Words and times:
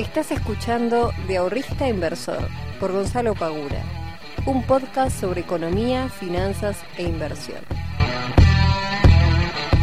Estás 0.00 0.30
escuchando 0.30 1.10
De 1.28 1.36
Ahorrista 1.36 1.86
Inversor 1.86 2.38
por 2.80 2.90
Gonzalo 2.90 3.34
Pagura, 3.34 3.84
un 4.46 4.66
podcast 4.66 5.20
sobre 5.20 5.42
economía, 5.42 6.08
finanzas 6.08 6.78
e 6.96 7.02
inversión. 7.02 7.58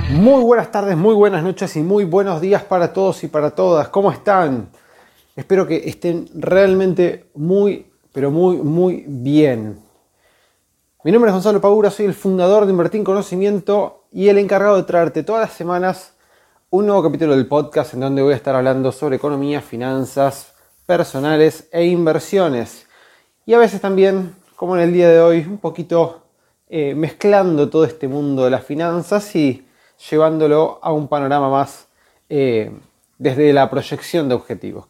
Muy 0.10 0.42
buenas 0.42 0.72
tardes, 0.72 0.98
muy 0.98 1.14
buenas 1.14 1.44
noches 1.44 1.76
y 1.76 1.84
muy 1.84 2.04
buenos 2.04 2.42
días 2.42 2.64
para 2.64 2.92
todos 2.92 3.24
y 3.24 3.28
para 3.28 3.52
todas. 3.52 3.90
¿Cómo 3.90 4.12
están? 4.12 4.70
Espero 5.36 5.68
que 5.68 5.88
estén 5.88 6.28
realmente 6.34 7.28
muy, 7.36 7.86
pero 8.12 8.32
muy, 8.32 8.58
muy 8.58 9.06
bien. 9.08 9.78
Mi 11.04 11.12
nombre 11.12 11.30
es 11.30 11.34
Gonzalo 11.34 11.62
Pagura, 11.62 11.92
soy 11.92 12.08
el 12.08 12.16
fundador 12.16 12.66
de 12.66 12.72
Invertir 12.72 13.02
en 13.02 13.06
Conocimiento 13.06 14.06
y 14.12 14.30
el 14.30 14.40
encargado 14.40 14.78
de 14.78 14.84
traerte 14.84 15.22
todas 15.22 15.48
las 15.48 15.56
semanas 15.56 16.17
un 16.70 16.86
nuevo 16.86 17.02
capítulo 17.02 17.34
del 17.34 17.48
podcast 17.48 17.94
en 17.94 18.02
donde 18.02 18.22
voy 18.22 18.34
a 18.34 18.36
estar 18.36 18.54
hablando 18.54 18.92
sobre 18.92 19.16
economía, 19.16 19.62
finanzas 19.62 20.54
personales 20.86 21.70
e 21.72 21.86
inversiones. 21.86 22.88
Y 23.46 23.54
a 23.54 23.58
veces 23.58 23.80
también, 23.80 24.36
como 24.58 24.76
en 24.76 24.82
el 24.82 24.92
día 24.92 25.08
de 25.08 25.22
hoy, 25.22 25.46
un 25.48 25.60
poquito 25.60 26.24
eh, 26.68 26.94
mezclando 26.94 27.70
todo 27.70 27.86
este 27.86 28.10
mundo 28.10 28.44
de 28.44 28.50
las 28.50 28.66
finanzas 28.66 29.34
y 29.38 29.66
llevándolo 30.10 30.80
a 30.82 30.92
un 30.92 31.08
panorama 31.08 31.50
más 31.50 31.88
eh, 32.28 32.78
desde 33.18 33.54
la 33.54 33.70
proyección 33.70 34.28
de 34.28 34.36
objetivos. 34.36 34.88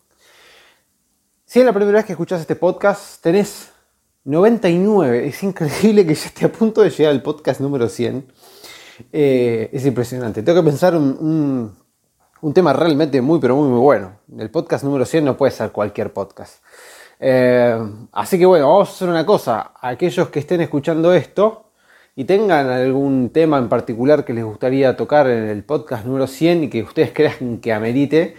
Si 1.46 1.60
es 1.60 1.66
la 1.66 1.74
primera 1.74 1.98
vez 2.00 2.06
que 2.06 2.14
escuchas 2.14 2.42
este 2.42 2.56
podcast, 2.56 3.22
tenés 3.22 3.70
99. 4.24 5.28
Es 5.28 5.44
increíble 5.44 6.08
que 6.08 6.16
ya 6.16 6.26
esté 6.26 6.46
a 6.46 6.52
punto 6.52 6.82
de 6.82 6.90
llegar 6.90 7.12
al 7.12 7.22
podcast 7.22 7.62
número 7.62 7.88
100. 7.88 8.26
Eh, 9.12 9.70
es 9.72 9.86
impresionante. 9.86 10.44
Tengo 10.44 10.62
que 10.62 10.66
pensar 10.66 10.96
un, 10.96 11.76
tema 12.54 12.74
realmente 12.74 13.22
muy, 13.22 13.40
pero 13.40 13.56
muy, 13.56 13.70
muy 13.70 13.80
bueno. 13.80 14.20
El 14.38 14.50
podcast 14.50 14.84
número 14.84 15.06
100 15.06 15.26
no 15.26 15.38
puede 15.38 15.52
ser 15.52 15.72
cualquier 15.72 16.14
podcast. 16.14 16.64
Eh, 17.20 17.78
así 18.12 18.38
que 18.38 18.46
bueno, 18.46 18.68
vamos 18.68 18.90
a 18.90 18.92
hacer 18.92 19.10
una 19.10 19.26
cosa. 19.26 19.74
Aquellos 19.82 20.30
que 20.30 20.40
estén 20.40 20.62
escuchando 20.62 21.14
esto 21.14 21.72
y 22.16 22.26
tengan 22.26 22.68
algún 22.70 23.30
tema 23.30 23.58
en 23.58 23.70
particular 23.70 24.26
que 24.26 24.34
les 24.34 24.44
gustaría 24.44 24.96
tocar 24.98 25.28
en 25.30 25.44
el 25.50 25.64
podcast 25.64 26.06
número 26.06 26.28
100 26.28 26.64
y 26.66 26.70
que 26.70 26.84
ustedes 26.84 27.12
crean 27.14 27.60
que 27.60 27.74
amerite, 27.74 28.36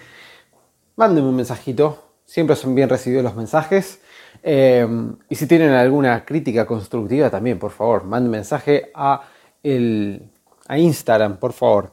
mándenme 0.96 1.28
un 1.28 1.36
mensajito. 1.36 2.04
Siempre 2.24 2.56
son 2.56 2.74
bien 2.74 2.88
recibidos 2.88 3.24
los 3.24 3.36
mensajes. 3.36 4.00
Eh, 4.42 4.86
y 5.28 5.34
si 5.34 5.46
tienen 5.46 5.70
alguna 5.70 6.24
crítica 6.24 6.66
constructiva 6.66 7.30
también, 7.30 7.58
por 7.58 7.70
favor, 7.70 8.04
manden 8.04 8.30
mensaje 8.30 8.90
a 8.94 9.22
el 9.62 10.30
a 10.68 10.78
Instagram, 10.78 11.38
por 11.38 11.52
favor. 11.54 11.92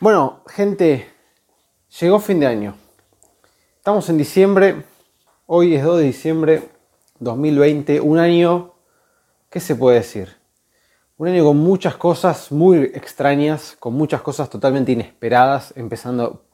Bueno, 0.00 0.40
gente, 0.46 1.10
llegó 2.00 2.20
fin 2.20 2.40
de 2.40 2.46
año. 2.46 2.76
Estamos 3.76 4.08
en 4.08 4.16
diciembre, 4.16 4.84
hoy 5.46 5.74
es 5.74 5.84
2 5.84 5.98
de 5.98 6.04
diciembre 6.04 6.68
2020, 7.18 8.00
un 8.00 8.18
año, 8.18 8.74
¿qué 9.50 9.58
se 9.58 9.74
puede 9.74 9.98
decir? 9.98 10.36
Un 11.18 11.28
año 11.28 11.44
con 11.44 11.56
muchas 11.56 11.96
cosas 11.96 12.52
muy 12.52 12.78
extrañas, 12.94 13.76
con 13.78 13.94
muchas 13.94 14.22
cosas 14.22 14.50
totalmente 14.50 14.92
inesperadas, 14.92 15.72
empezando 15.76 16.44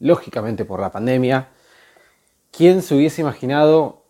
lógicamente 0.00 0.64
por 0.64 0.80
la 0.80 0.92
pandemia. 0.92 1.48
¿Quién 2.50 2.82
se 2.82 2.94
hubiese 2.94 3.22
imaginado 3.22 4.04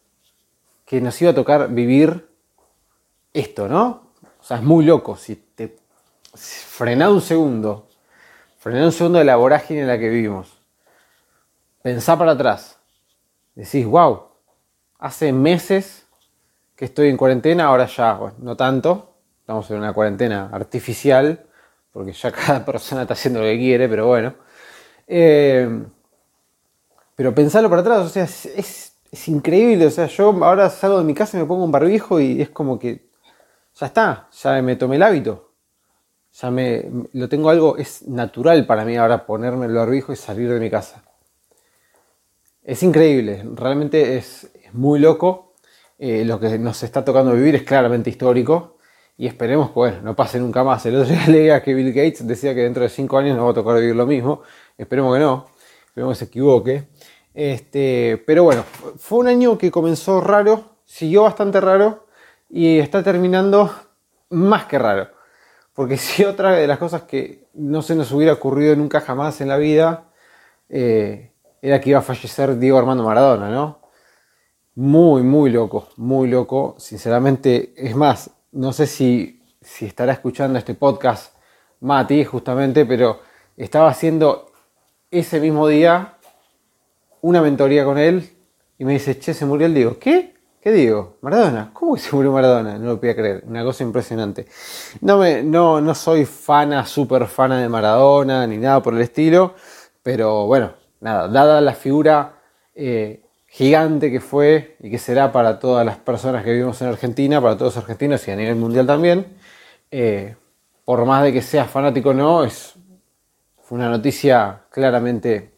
que 0.84 1.00
nos 1.00 1.20
iba 1.22 1.30
a 1.30 1.34
tocar 1.34 1.72
vivir 1.72 2.28
esto, 3.34 3.68
no? 3.68 4.08
O 4.40 4.42
sea, 4.42 4.56
es 4.56 4.62
muy 4.62 4.84
loco. 4.84 5.16
Si 5.16 5.36
te 5.36 5.76
frená 6.34 7.10
un 7.10 7.20
segundo, 7.20 7.88
frená 8.58 8.84
un 8.84 8.92
segundo 8.92 9.18
de 9.18 9.24
la 9.24 9.36
vorágine 9.36 9.80
en 9.80 9.86
la 9.88 9.98
que 9.98 10.08
vivimos. 10.08 10.58
Pensá 11.82 12.18
para 12.18 12.32
atrás. 12.32 12.78
Decís, 13.54 13.86
wow, 13.86 14.28
hace 14.98 15.32
meses 15.32 16.06
que 16.76 16.84
estoy 16.84 17.08
en 17.08 17.16
cuarentena, 17.16 17.66
ahora 17.66 17.86
ya, 17.86 18.18
no 18.38 18.56
tanto, 18.56 19.14
estamos 19.40 19.68
en 19.70 19.78
una 19.78 19.92
cuarentena 19.92 20.50
artificial, 20.52 21.44
porque 21.92 22.12
ya 22.12 22.30
cada 22.46 22.64
persona 22.64 23.02
está 23.02 23.14
haciendo 23.14 23.40
lo 23.40 23.46
que 23.46 23.58
quiere, 23.58 23.88
pero 23.88 24.06
bueno. 24.06 24.34
Eh, 25.06 25.86
pero 27.16 27.34
pensarlo 27.34 27.68
para 27.68 27.80
atrás, 27.80 28.06
o 28.06 28.08
sea, 28.08 28.24
es, 28.24 28.94
es, 29.10 29.28
increíble, 29.28 29.86
o 29.86 29.90
sea, 29.90 30.06
yo 30.06 30.28
ahora 30.44 30.70
salgo 30.70 30.98
de 30.98 31.04
mi 31.04 31.14
casa 31.14 31.36
y 31.36 31.40
me 31.40 31.46
pongo 31.46 31.64
un 31.64 31.72
barbijo 31.72 32.20
y 32.20 32.40
es 32.40 32.50
como 32.50 32.78
que 32.78 33.08
ya 33.74 33.86
está, 33.86 34.28
ya 34.30 34.62
me 34.62 34.76
tomé 34.76 34.96
el 34.96 35.02
hábito 35.02 35.47
ya 36.40 36.50
me 36.50 36.84
lo 37.12 37.28
tengo 37.28 37.50
algo, 37.50 37.76
es 37.76 38.06
natural 38.06 38.64
para 38.66 38.84
mí 38.84 38.96
ahora 38.96 39.26
ponerme 39.26 39.66
el 39.66 39.74
barbijo 39.74 40.12
y 40.12 40.16
salir 40.16 40.48
de 40.52 40.60
mi 40.60 40.70
casa. 40.70 41.02
Es 42.62 42.82
increíble, 42.82 43.44
realmente 43.54 44.16
es, 44.18 44.50
muy 44.72 45.00
loco. 45.00 45.54
Eh, 45.98 46.24
lo 46.24 46.38
que 46.38 46.58
nos 46.58 46.82
está 46.82 47.04
tocando 47.04 47.32
vivir 47.32 47.56
es 47.56 47.62
claramente 47.62 48.10
histórico 48.10 48.76
y 49.16 49.26
esperemos 49.26 49.68
que 49.68 49.74
bueno, 49.74 50.02
no 50.02 50.14
pase 50.14 50.38
nunca 50.38 50.62
más. 50.62 50.84
El 50.86 50.96
otro 50.96 51.12
día 51.12 51.24
leía 51.28 51.62
que 51.62 51.74
Bill 51.74 51.92
Gates 51.92 52.26
decía 52.26 52.54
que 52.54 52.60
dentro 52.60 52.82
de 52.82 52.88
cinco 52.88 53.18
años 53.18 53.36
nos 53.36 53.46
va 53.46 53.50
a 53.50 53.54
tocar 53.54 53.80
vivir 53.80 53.96
lo 53.96 54.06
mismo. 54.06 54.42
Esperemos 54.76 55.14
que 55.14 55.20
no, 55.20 55.46
esperemos 55.86 56.16
que 56.16 56.24
se 56.24 56.24
equivoque. 56.26 56.88
Este, 57.34 58.22
pero 58.26 58.44
bueno, 58.44 58.64
fue 58.98 59.18
un 59.18 59.28
año 59.28 59.58
que 59.58 59.70
comenzó 59.70 60.20
raro, 60.20 60.76
siguió 60.84 61.22
bastante 61.22 61.60
raro 61.60 62.06
y 62.50 62.78
está 62.78 63.02
terminando 63.02 63.72
más 64.28 64.66
que 64.66 64.78
raro. 64.78 65.17
Porque 65.78 65.96
si 65.96 66.24
otra 66.24 66.54
de 66.54 66.66
las 66.66 66.78
cosas 66.78 67.02
que 67.02 67.46
no 67.54 67.82
se 67.82 67.94
nos 67.94 68.10
hubiera 68.10 68.32
ocurrido 68.32 68.74
nunca 68.74 69.00
jamás 69.00 69.40
en 69.40 69.46
la 69.46 69.58
vida 69.58 70.10
eh, 70.68 71.30
era 71.62 71.80
que 71.80 71.90
iba 71.90 72.00
a 72.00 72.02
fallecer 72.02 72.58
Diego 72.58 72.78
Armando 72.78 73.04
Maradona, 73.04 73.48
¿no? 73.48 73.78
Muy, 74.74 75.22
muy 75.22 75.50
loco, 75.50 75.86
muy 75.96 76.26
loco. 76.28 76.74
Sinceramente, 76.78 77.74
es 77.76 77.94
más, 77.94 78.28
no 78.50 78.72
sé 78.72 78.88
si, 78.88 79.40
si 79.60 79.86
estará 79.86 80.12
escuchando 80.12 80.58
este 80.58 80.74
podcast 80.74 81.36
Mati 81.78 82.24
justamente, 82.24 82.84
pero 82.84 83.20
estaba 83.56 83.88
haciendo 83.88 84.50
ese 85.12 85.38
mismo 85.38 85.68
día 85.68 86.14
una 87.20 87.40
mentoría 87.40 87.84
con 87.84 87.98
él 87.98 88.28
y 88.78 88.84
me 88.84 88.94
dice, 88.94 89.16
che, 89.20 89.32
se 89.32 89.46
murió 89.46 89.68
el 89.68 89.74
Diego. 89.74 89.96
¿Qué? 90.00 90.37
¿Qué 90.60 90.72
digo? 90.72 91.18
Maradona. 91.20 91.70
¿Cómo 91.72 91.96
se 91.96 92.14
murió 92.14 92.32
Maradona? 92.32 92.78
No 92.78 92.86
lo 92.86 92.96
podía 93.00 93.14
creer. 93.14 93.44
Una 93.46 93.62
cosa 93.62 93.84
impresionante. 93.84 94.46
No, 95.00 95.18
me, 95.18 95.42
no, 95.42 95.80
no 95.80 95.94
soy 95.94 96.24
fana, 96.24 96.84
súper 96.84 97.26
fana 97.26 97.60
de 97.60 97.68
Maradona, 97.68 98.46
ni 98.46 98.58
nada 98.58 98.82
por 98.82 98.94
el 98.94 99.00
estilo. 99.00 99.54
Pero 100.02 100.46
bueno, 100.46 100.72
nada, 101.00 101.28
dada 101.28 101.60
la 101.60 101.74
figura 101.74 102.40
eh, 102.74 103.22
gigante 103.46 104.10
que 104.10 104.20
fue 104.20 104.76
y 104.80 104.90
que 104.90 104.98
será 104.98 105.32
para 105.32 105.58
todas 105.58 105.86
las 105.86 105.96
personas 105.96 106.44
que 106.44 106.52
vivimos 106.52 106.80
en 106.82 106.88
Argentina, 106.88 107.40
para 107.40 107.56
todos 107.56 107.74
los 107.74 107.84
argentinos 107.84 108.26
y 108.26 108.30
a 108.30 108.36
nivel 108.36 108.56
mundial 108.56 108.86
también, 108.86 109.26
eh, 109.90 110.36
por 110.84 111.04
más 111.04 111.22
de 111.22 111.32
que 111.32 111.42
seas 111.42 111.70
fanático 111.70 112.10
o 112.10 112.14
no, 112.14 112.44
es, 112.44 112.74
fue 113.62 113.78
una 113.78 113.88
noticia 113.88 114.62
claramente 114.70 115.52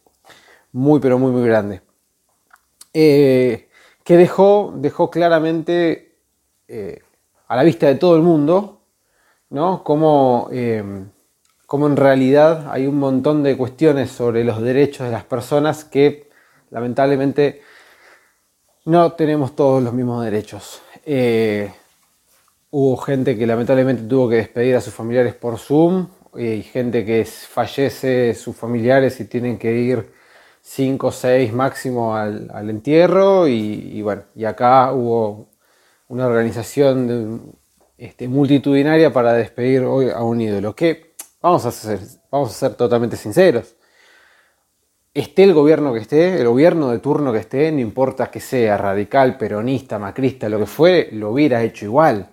muy, 0.73 1.01
pero 1.01 1.19
muy, 1.19 1.33
muy 1.33 1.47
grande. 1.47 1.83
Eh, 2.93 3.70
que 4.11 4.17
dejó, 4.17 4.75
dejó 4.75 5.09
claramente 5.09 6.17
eh, 6.67 7.01
a 7.47 7.55
la 7.55 7.63
vista 7.63 7.87
de 7.87 7.95
todo 7.95 8.17
el 8.17 8.23
mundo, 8.23 8.81
¿no? 9.51 9.85
Como, 9.85 10.49
eh, 10.51 10.83
como 11.65 11.87
en 11.87 11.97
realidad 11.97 12.73
hay 12.73 12.89
un 12.89 12.99
montón 12.99 13.45
de 13.45 13.57
cuestiones 13.57 14.11
sobre 14.11 14.43
los 14.43 14.61
derechos 14.61 15.07
de 15.07 15.13
las 15.13 15.23
personas 15.23 15.85
que 15.85 16.29
lamentablemente 16.71 17.63
no 18.87 19.13
tenemos 19.13 19.55
todos 19.55 19.81
los 19.81 19.93
mismos 19.93 20.25
derechos. 20.25 20.83
Eh, 21.07 21.73
hubo 22.71 22.97
gente 22.97 23.39
que 23.39 23.47
lamentablemente 23.47 24.03
tuvo 24.03 24.29
que 24.29 24.37
despedir 24.39 24.75
a 24.75 24.81
sus 24.81 24.93
familiares 24.93 25.35
por 25.35 25.57
Zoom 25.57 26.09
y 26.37 26.63
gente 26.65 27.05
que 27.05 27.25
fallece 27.25 28.35
sus 28.35 28.57
familiares 28.57 29.21
y 29.21 29.27
tienen 29.27 29.57
que 29.57 29.73
ir 29.73 30.20
5 30.71 31.11
6 31.11 31.53
máximo 31.53 32.15
al, 32.15 32.71
entierro 32.71 33.49
y, 33.49 34.01
bueno, 34.03 34.23
y 34.37 34.45
acá 34.45 34.93
hubo 34.93 35.49
una 36.07 36.29
organización 36.29 37.57
este, 37.99 38.29
multitudinaria 38.29 39.13
para 39.13 39.33
despedir 39.33 39.83
hoy 39.83 40.11
a 40.11 40.23
un 40.23 40.41
ídolo. 40.41 40.77
Que 40.77 41.15
vamos 41.43 41.67
a 41.67 41.73
ser, 41.73 41.99
vamos 42.31 42.51
a 42.51 42.53
ser 42.53 42.75
totalmente 42.75 43.17
sinceros. 43.17 43.75
Esté 45.13 45.43
el 45.43 45.55
gobierno 45.55 45.93
que 45.93 45.99
esté, 45.99 46.41
el 46.41 46.47
gobierno 46.47 46.91
de 46.91 47.01
turno 47.01 47.33
que 47.33 47.41
esté, 47.41 47.73
no 47.73 47.81
importa 47.81 48.31
que 48.31 48.39
sea 48.39 48.77
radical, 48.77 49.37
peronista, 49.37 49.99
macrista, 49.99 50.49
lo 50.49 50.61
que 50.61 50.67
fue, 50.67 51.09
lo 51.11 51.33
hubiera 51.33 51.65
hecho 51.65 51.85
igual. 51.85 52.31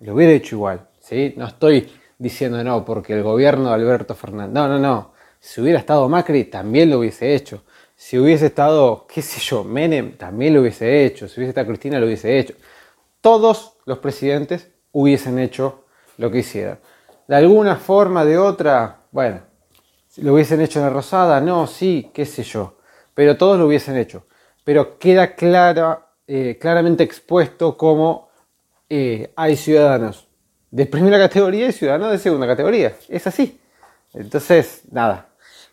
Lo 0.00 0.14
hubiera 0.14 0.32
hecho 0.32 0.56
igual. 0.56 0.88
¿sí? 0.98 1.34
No 1.36 1.46
estoy 1.46 1.88
diciendo 2.18 2.64
no, 2.64 2.84
porque 2.84 3.12
el 3.12 3.22
gobierno 3.22 3.68
de 3.68 3.74
Alberto 3.74 4.16
Fernández. 4.16 4.54
No, 4.54 4.66
no, 4.66 4.80
no. 4.80 5.19
Si 5.40 5.60
hubiera 5.60 5.78
estado 5.78 6.08
Macri, 6.08 6.44
también 6.44 6.90
lo 6.90 6.98
hubiese 6.98 7.34
hecho. 7.34 7.64
Si 7.96 8.18
hubiese 8.18 8.46
estado, 8.46 9.06
qué 9.12 9.22
sé 9.22 9.40
yo, 9.40 9.64
Menem, 9.64 10.16
también 10.16 10.54
lo 10.54 10.60
hubiese 10.60 11.04
hecho. 11.04 11.28
Si 11.28 11.40
hubiese 11.40 11.50
estado 11.50 11.66
Cristina, 11.66 11.98
lo 11.98 12.06
hubiese 12.06 12.38
hecho. 12.38 12.54
Todos 13.20 13.78
los 13.86 13.98
presidentes 13.98 14.68
hubiesen 14.92 15.38
hecho 15.38 15.84
lo 16.18 16.30
que 16.30 16.38
hicieron. 16.38 16.78
De 17.26 17.36
alguna 17.36 17.76
forma, 17.76 18.24
de 18.24 18.38
otra, 18.38 19.00
bueno, 19.12 19.40
lo 20.18 20.34
hubiesen 20.34 20.60
hecho 20.60 20.78
en 20.78 20.86
la 20.86 20.90
Rosada, 20.90 21.40
no, 21.40 21.66
sí, 21.66 22.10
qué 22.12 22.26
sé 22.26 22.42
yo. 22.42 22.78
Pero 23.14 23.36
todos 23.36 23.58
lo 23.58 23.66
hubiesen 23.66 23.96
hecho. 23.96 24.26
pero 24.64 24.98
queda 24.98 25.34
eh, 26.26 26.58
claramente 26.60 27.02
expuesto 27.02 27.76
cómo 27.76 28.30
eh, 28.88 29.32
hay 29.36 29.56
ciudadanos 29.56 30.28
de 30.70 30.86
primera 30.86 31.18
categoría 31.18 31.68
y 31.68 31.72
ciudadanos 31.72 32.12
de 32.12 32.18
segunda 32.18 32.46
categoría. 32.46 32.96
Es 33.08 33.26
así. 33.26 33.60
Entonces, 34.12 34.82
nada, 34.90 35.29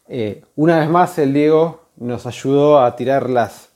eh, 0.08 0.44
una 0.56 0.80
vez 0.80 0.90
más 0.90 1.18
el 1.20 1.34
Diego 1.34 1.88
nos 1.98 2.26
ayudó 2.26 2.80
a 2.80 2.96
tirar 2.96 3.30
las, 3.30 3.70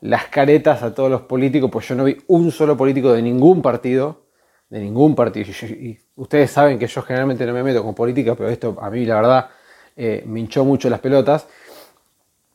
las 0.00 0.26
caretas 0.26 0.82
a 0.82 0.94
todos 0.94 1.10
los 1.10 1.22
políticos, 1.22 1.70
pues 1.70 1.88
yo 1.88 1.94
no 1.94 2.04
vi 2.04 2.16
un 2.28 2.50
solo 2.50 2.76
político 2.76 3.12
de 3.12 3.22
ningún 3.22 3.62
partido, 3.62 4.22
de 4.70 4.80
ningún 4.80 5.14
partido. 5.14 5.50
Y, 5.50 5.98
ustedes 6.16 6.50
saben 6.50 6.78
que 6.78 6.86
yo 6.86 7.02
generalmente 7.02 7.44
no 7.46 7.52
me 7.52 7.62
meto 7.62 7.82
con 7.82 7.94
política, 7.94 8.34
pero 8.34 8.48
esto 8.48 8.76
a 8.80 8.90
mí 8.90 9.04
la 9.04 9.16
verdad 9.16 9.50
eh, 9.96 10.24
me 10.26 10.40
hinchó 10.40 10.64
mucho 10.64 10.88
las 10.88 11.00
pelotas. 11.00 11.46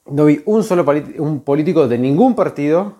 No 0.05 0.25
vi 0.25 0.41
un 0.45 0.63
solo 0.63 0.83
político 0.85 1.87
de 1.87 1.97
ningún 1.97 2.35
partido 2.35 2.95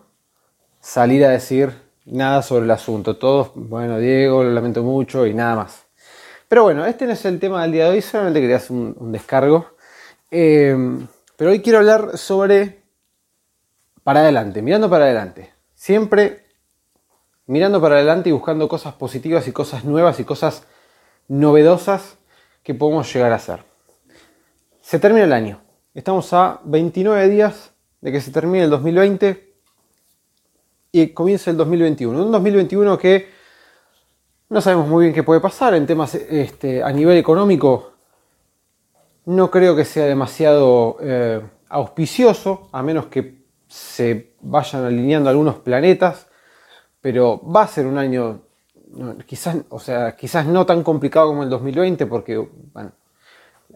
salir 0.80 1.26
a 1.26 1.30
decir 1.30 1.72
nada 2.06 2.42
sobre 2.42 2.66
el 2.66 2.72
asunto. 2.72 3.18
Todos, 3.18 3.52
bueno, 3.56 3.98
Diego, 3.98 4.44
lo 4.44 4.52
lamento 4.52 4.84
mucho 4.84 5.26
y 5.26 5.34
nada 5.34 5.56
más. 5.56 5.86
Pero 6.48 6.64
bueno, 6.64 6.86
este 6.86 7.06
no 7.06 7.14
es 7.14 7.24
el 7.26 7.40
tema 7.40 7.62
del 7.62 7.72
día 7.72 7.86
de 7.86 7.92
hoy, 7.92 8.02
solamente 8.02 8.42
quería 8.42 8.58
hacer 8.58 8.76
un, 8.76 9.12
descargo. 9.12 9.68
Eh, 10.32 10.76
pero 11.36 11.52
hoy 11.52 11.62
quiero 11.62 11.80
hablar 11.80 12.18
sobre 12.18 12.82
para 14.04 14.22
adelante, 14.22 14.62
mirando 14.62 14.90
para 14.90 15.06
adelante. 15.06 15.54
Siempre 15.76 16.46
mirando 17.48 17.82
para 17.82 17.96
adelante 17.96 18.30
y 18.30 18.32
buscando 18.32 18.70
cosas 18.70 18.94
positivas 18.94 19.48
y 19.48 19.52
cosas 19.52 19.84
nuevas 19.84 20.20
y 20.20 20.24
cosas 20.24 20.64
novedosas 21.28 22.18
que 22.64 22.74
podemos 22.74 23.14
llegar 23.14 23.34
a 23.34 23.36
hacer. 23.36 23.64
Se 24.82 25.00
termina 25.00 25.26
el 25.26 25.34
año. 25.34 25.62
Estamos 25.94 26.32
a 26.32 26.62
29 26.64 27.28
días 27.28 27.72
de 28.00 28.12
que 28.12 28.22
se 28.22 28.32
termine 28.32 28.64
el 28.64 28.70
2020 28.70 29.54
y 30.94 31.08
comienza 31.10 31.52
el 31.52 31.58
2021. 31.58 32.24
Un 32.24 32.32
2021 32.32 32.98
que 32.98 33.30
no 34.50 34.62
sabemos 34.62 34.88
muy 34.88 35.06
bien 35.06 35.14
qué 35.14 35.24
puede 35.24 35.40
pasar 35.40 35.74
en 35.74 35.86
temas 35.86 36.16
este, 36.16 36.84
a 36.84 36.92
nivel 36.92 37.18
económico. 37.18 37.91
No 39.26 39.52
creo 39.52 39.76
que 39.76 39.86
sea 39.86 40.06
demasiado 40.06 40.98
eh, 41.02 41.42
auspicioso, 41.70 42.70
a 42.72 42.82
menos 42.82 43.08
que 43.08 43.42
se 43.68 44.34
vayan 44.42 44.86
alineando 44.86 45.30
algunos 45.30 45.56
planetas, 45.56 46.28
pero 47.00 47.42
va 47.44 47.64
a 47.64 47.68
ser 47.68 47.86
un 47.86 47.98
año 47.98 48.42
quizás, 49.26 49.58
o 49.70 49.80
sea, 49.80 50.16
quizás 50.16 50.46
no 50.46 50.66
tan 50.66 50.84
complicado 50.84 51.28
como 51.28 51.44
el 51.44 51.50
2020, 51.50 52.06
porque 52.08 52.38
hubo 52.38 52.50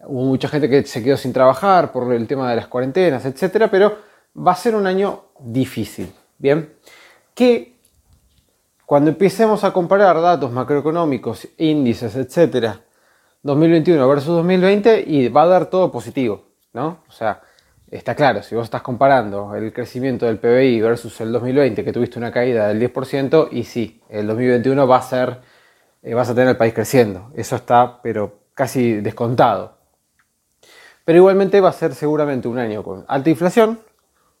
mucha 0.04 0.48
gente 0.48 0.68
que 0.68 0.84
se 0.84 1.02
quedó 1.02 1.16
sin 1.16 1.32
trabajar 1.32 1.92
por 1.92 2.12
el 2.12 2.26
tema 2.26 2.50
de 2.50 2.56
las 2.56 2.66
cuarentenas, 2.66 3.24
etcétera, 3.24 3.70
pero 3.70 3.96
va 4.36 4.52
a 4.52 4.56
ser 4.56 4.74
un 4.74 4.86
año 4.86 5.24
difícil. 5.40 6.12
Bien, 6.38 6.74
que 7.34 7.76
cuando 8.84 9.10
empecemos 9.10 9.64
a 9.64 9.72
comparar 9.72 10.20
datos 10.20 10.52
macroeconómicos, 10.52 11.48
índices, 11.56 12.14
etcétera, 12.14 12.82
2021 13.46 14.08
versus 14.08 14.28
2020 14.28 15.04
y 15.06 15.28
va 15.28 15.42
a 15.42 15.46
dar 15.46 15.66
todo 15.66 15.90
positivo, 15.90 16.44
¿no? 16.72 16.98
O 17.08 17.12
sea, 17.12 17.40
está 17.90 18.14
claro, 18.14 18.42
si 18.42 18.54
vos 18.54 18.64
estás 18.64 18.82
comparando 18.82 19.54
el 19.54 19.72
crecimiento 19.72 20.26
del 20.26 20.38
PBI 20.38 20.80
versus 20.80 21.20
el 21.20 21.32
2020, 21.32 21.84
que 21.84 21.92
tuviste 21.92 22.18
una 22.18 22.32
caída 22.32 22.68
del 22.68 22.80
10%, 22.92 23.48
y 23.52 23.64
sí, 23.64 24.02
el 24.08 24.26
2021 24.26 24.86
va 24.86 24.96
a 24.96 25.02
ser, 25.02 25.40
eh, 26.02 26.14
vas 26.14 26.28
a 26.28 26.34
tener 26.34 26.50
el 26.50 26.56
país 26.56 26.74
creciendo. 26.74 27.30
Eso 27.34 27.56
está, 27.56 28.02
pero 28.02 28.40
casi 28.52 28.94
descontado. 28.94 29.76
Pero 31.04 31.18
igualmente 31.18 31.60
va 31.60 31.68
a 31.68 31.72
ser 31.72 31.94
seguramente 31.94 32.48
un 32.48 32.58
año 32.58 32.82
con 32.82 33.04
alta 33.06 33.30
inflación, 33.30 33.78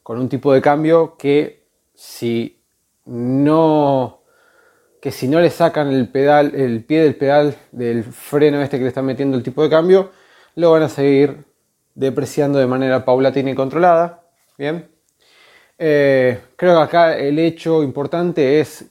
con 0.02 0.18
un 0.18 0.28
tipo 0.28 0.52
de 0.52 0.60
cambio 0.60 1.16
que 1.16 1.68
si 1.94 2.60
no 3.04 4.22
que 5.06 5.12
si 5.12 5.28
no 5.28 5.38
le 5.38 5.50
sacan 5.50 5.92
el 5.92 6.08
pedal, 6.08 6.52
el 6.56 6.82
pie 6.82 7.00
del 7.04 7.14
pedal 7.14 7.54
del 7.70 8.02
freno 8.02 8.60
este 8.60 8.76
que 8.76 8.82
le 8.82 8.88
están 8.88 9.06
metiendo 9.06 9.36
el 9.36 9.44
tipo 9.44 9.62
de 9.62 9.70
cambio, 9.70 10.10
lo 10.56 10.72
van 10.72 10.82
a 10.82 10.88
seguir 10.88 11.44
depreciando 11.94 12.58
de 12.58 12.66
manera 12.66 13.04
paulatina 13.04 13.52
y 13.52 13.54
controlada. 13.54 14.24
Bien. 14.58 14.88
Eh, 15.78 16.40
creo 16.56 16.74
que 16.74 16.82
acá 16.82 17.16
el 17.16 17.38
hecho 17.38 17.84
importante 17.84 18.58
es 18.58 18.86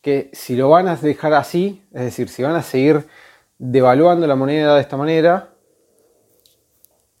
que 0.00 0.30
si 0.32 0.54
lo 0.54 0.68
van 0.68 0.86
a 0.86 0.94
dejar 0.94 1.32
así, 1.32 1.82
es 1.92 2.02
decir, 2.02 2.28
si 2.28 2.44
van 2.44 2.54
a 2.54 2.62
seguir 2.62 3.04
devaluando 3.58 4.28
la 4.28 4.36
moneda 4.36 4.76
de 4.76 4.82
esta 4.82 4.96
manera, 4.96 5.48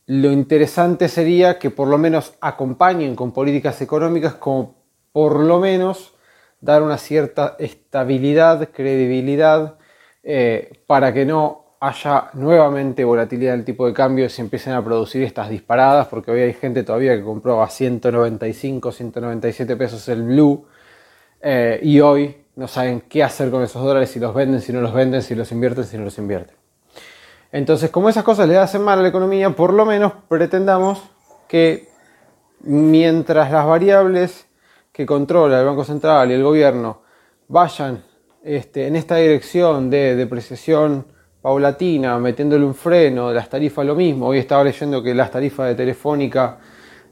lo 0.06 0.30
interesante 0.30 1.08
sería 1.08 1.58
que 1.58 1.70
por 1.70 1.88
lo 1.88 1.98
menos 1.98 2.34
acompañen 2.40 3.16
con 3.16 3.32
políticas 3.32 3.82
económicas 3.82 4.34
como 4.34 4.76
por 5.10 5.40
lo 5.40 5.58
menos 5.58 6.12
dar 6.60 6.82
una 6.82 6.98
cierta 6.98 7.56
estabilidad, 7.58 8.70
credibilidad, 8.72 9.78
eh, 10.22 10.82
para 10.86 11.12
que 11.12 11.24
no 11.24 11.66
haya 11.80 12.30
nuevamente 12.32 13.04
volatilidad 13.04 13.52
del 13.52 13.64
tipo 13.64 13.86
de 13.86 13.92
cambio 13.92 14.24
y 14.24 14.28
se 14.28 14.42
empiecen 14.42 14.72
a 14.72 14.82
producir 14.82 15.22
estas 15.22 15.50
disparadas, 15.50 16.08
porque 16.08 16.30
hoy 16.30 16.40
hay 16.40 16.54
gente 16.54 16.82
todavía 16.82 17.14
que 17.16 17.22
compró 17.22 17.62
a 17.62 17.68
195, 17.68 18.92
197 18.92 19.76
pesos 19.76 20.08
el 20.08 20.22
blue 20.22 20.66
eh, 21.40 21.78
y 21.82 22.00
hoy 22.00 22.44
no 22.56 22.66
saben 22.66 23.02
qué 23.02 23.22
hacer 23.22 23.50
con 23.50 23.62
esos 23.62 23.82
dólares, 23.82 24.10
si 24.10 24.18
los 24.18 24.34
venden, 24.34 24.60
si 24.60 24.72
no 24.72 24.80
los 24.80 24.94
venden, 24.94 25.22
si 25.22 25.34
los 25.34 25.52
invierten, 25.52 25.84
si 25.84 25.98
no 25.98 26.04
los 26.04 26.18
invierten. 26.18 26.56
Entonces, 27.52 27.90
como 27.90 28.08
esas 28.08 28.24
cosas 28.24 28.48
le 28.48 28.56
hacen 28.56 28.82
mal 28.82 28.98
a 28.98 29.02
la 29.02 29.08
economía, 29.08 29.50
por 29.50 29.72
lo 29.72 29.86
menos 29.86 30.12
pretendamos 30.28 31.02
que 31.48 31.88
mientras 32.60 33.52
las 33.52 33.66
variables 33.66 34.45
que 34.96 35.04
controla 35.04 35.60
el 35.60 35.66
Banco 35.66 35.84
Central 35.84 36.30
y 36.30 36.34
el 36.34 36.42
gobierno 36.42 37.02
vayan 37.48 38.02
este, 38.42 38.86
en 38.86 38.96
esta 38.96 39.16
dirección 39.16 39.90
de 39.90 40.16
depreciación 40.16 41.04
paulatina, 41.42 42.18
metiéndole 42.18 42.64
un 42.64 42.74
freno, 42.74 43.30
las 43.30 43.50
tarifas 43.50 43.84
lo 43.84 43.94
mismo. 43.94 44.28
Hoy 44.28 44.38
estaba 44.38 44.64
leyendo 44.64 45.02
que 45.02 45.14
las 45.14 45.30
tarifas 45.30 45.68
de 45.68 45.74
telefónica, 45.74 46.56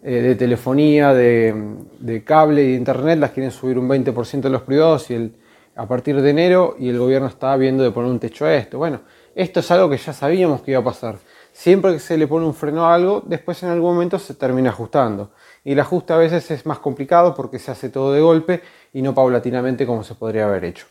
eh, 0.02 0.12
de 0.12 0.34
telefonía, 0.34 1.12
de, 1.12 2.22
cable 2.25 2.64
y 2.64 2.69
de 2.69 2.75
internet 2.76 3.19
las 3.19 3.32
quieren 3.32 3.52
subir 3.52 3.78
un 3.78 3.87
20% 3.87 4.40
de 4.40 4.48
los 4.48 4.62
privados 4.62 5.10
y 5.10 5.14
el, 5.16 5.34
a 5.76 5.87
partir 5.87 6.22
de 6.22 6.30
enero 6.30 6.76
y 6.78 6.88
el 6.88 6.98
gobierno 6.98 7.28
está 7.28 7.54
viendo 7.58 7.84
de 7.84 7.90
poner 7.90 8.10
un 8.10 8.19
techo 8.19 8.46
a 8.46 8.54
esto. 8.54 8.78
Bueno, 8.78 9.02
esto 9.34 9.60
es 9.60 9.70
algo 9.70 9.90
que 9.90 9.98
ya 9.98 10.14
sabíamos 10.14 10.62
que 10.62 10.70
iba 10.70 10.80
a 10.80 10.84
pasar. 10.84 11.16
Siempre 11.54 11.92
que 11.92 11.98
se 12.00 12.18
le 12.18 12.26
pone 12.26 12.44
un 12.44 12.52
freno 12.52 12.84
a 12.84 12.96
algo, 12.96 13.22
después 13.24 13.62
en 13.62 13.68
algún 13.68 13.94
momento 13.94 14.18
se 14.18 14.34
termina 14.34 14.70
ajustando 14.70 15.30
y 15.62 15.70
el 15.70 15.78
ajuste 15.78 16.12
a 16.12 16.16
veces 16.16 16.50
es 16.50 16.66
más 16.66 16.80
complicado 16.80 17.32
porque 17.32 17.61
se 17.61 17.70
hace 17.70 17.90
todo 17.90 18.12
de 18.12 18.20
golpe 18.20 18.61
y 18.92 19.02
no 19.02 19.14
paulatinamente 19.14 19.87
como 19.87 20.02
se 20.02 20.16
podría 20.16 20.46
haber 20.46 20.64
hecho. 20.64 20.87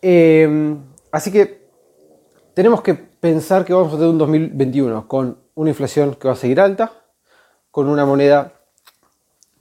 Eh, 0.00 0.76
así 1.10 1.32
que 1.32 1.66
tenemos 2.54 2.80
que 2.80 2.94
pensar 2.94 3.64
que 3.64 3.72
vamos 3.72 3.88
a 3.88 3.96
tener 3.96 4.08
un 4.08 4.18
2021 4.18 5.08
con 5.08 5.36
una 5.56 5.70
inflación 5.70 6.14
que 6.14 6.28
va 6.28 6.34
a 6.34 6.36
seguir 6.36 6.60
alta, 6.60 6.92
con 7.72 7.88
una 7.88 8.06
moneda 8.06 8.52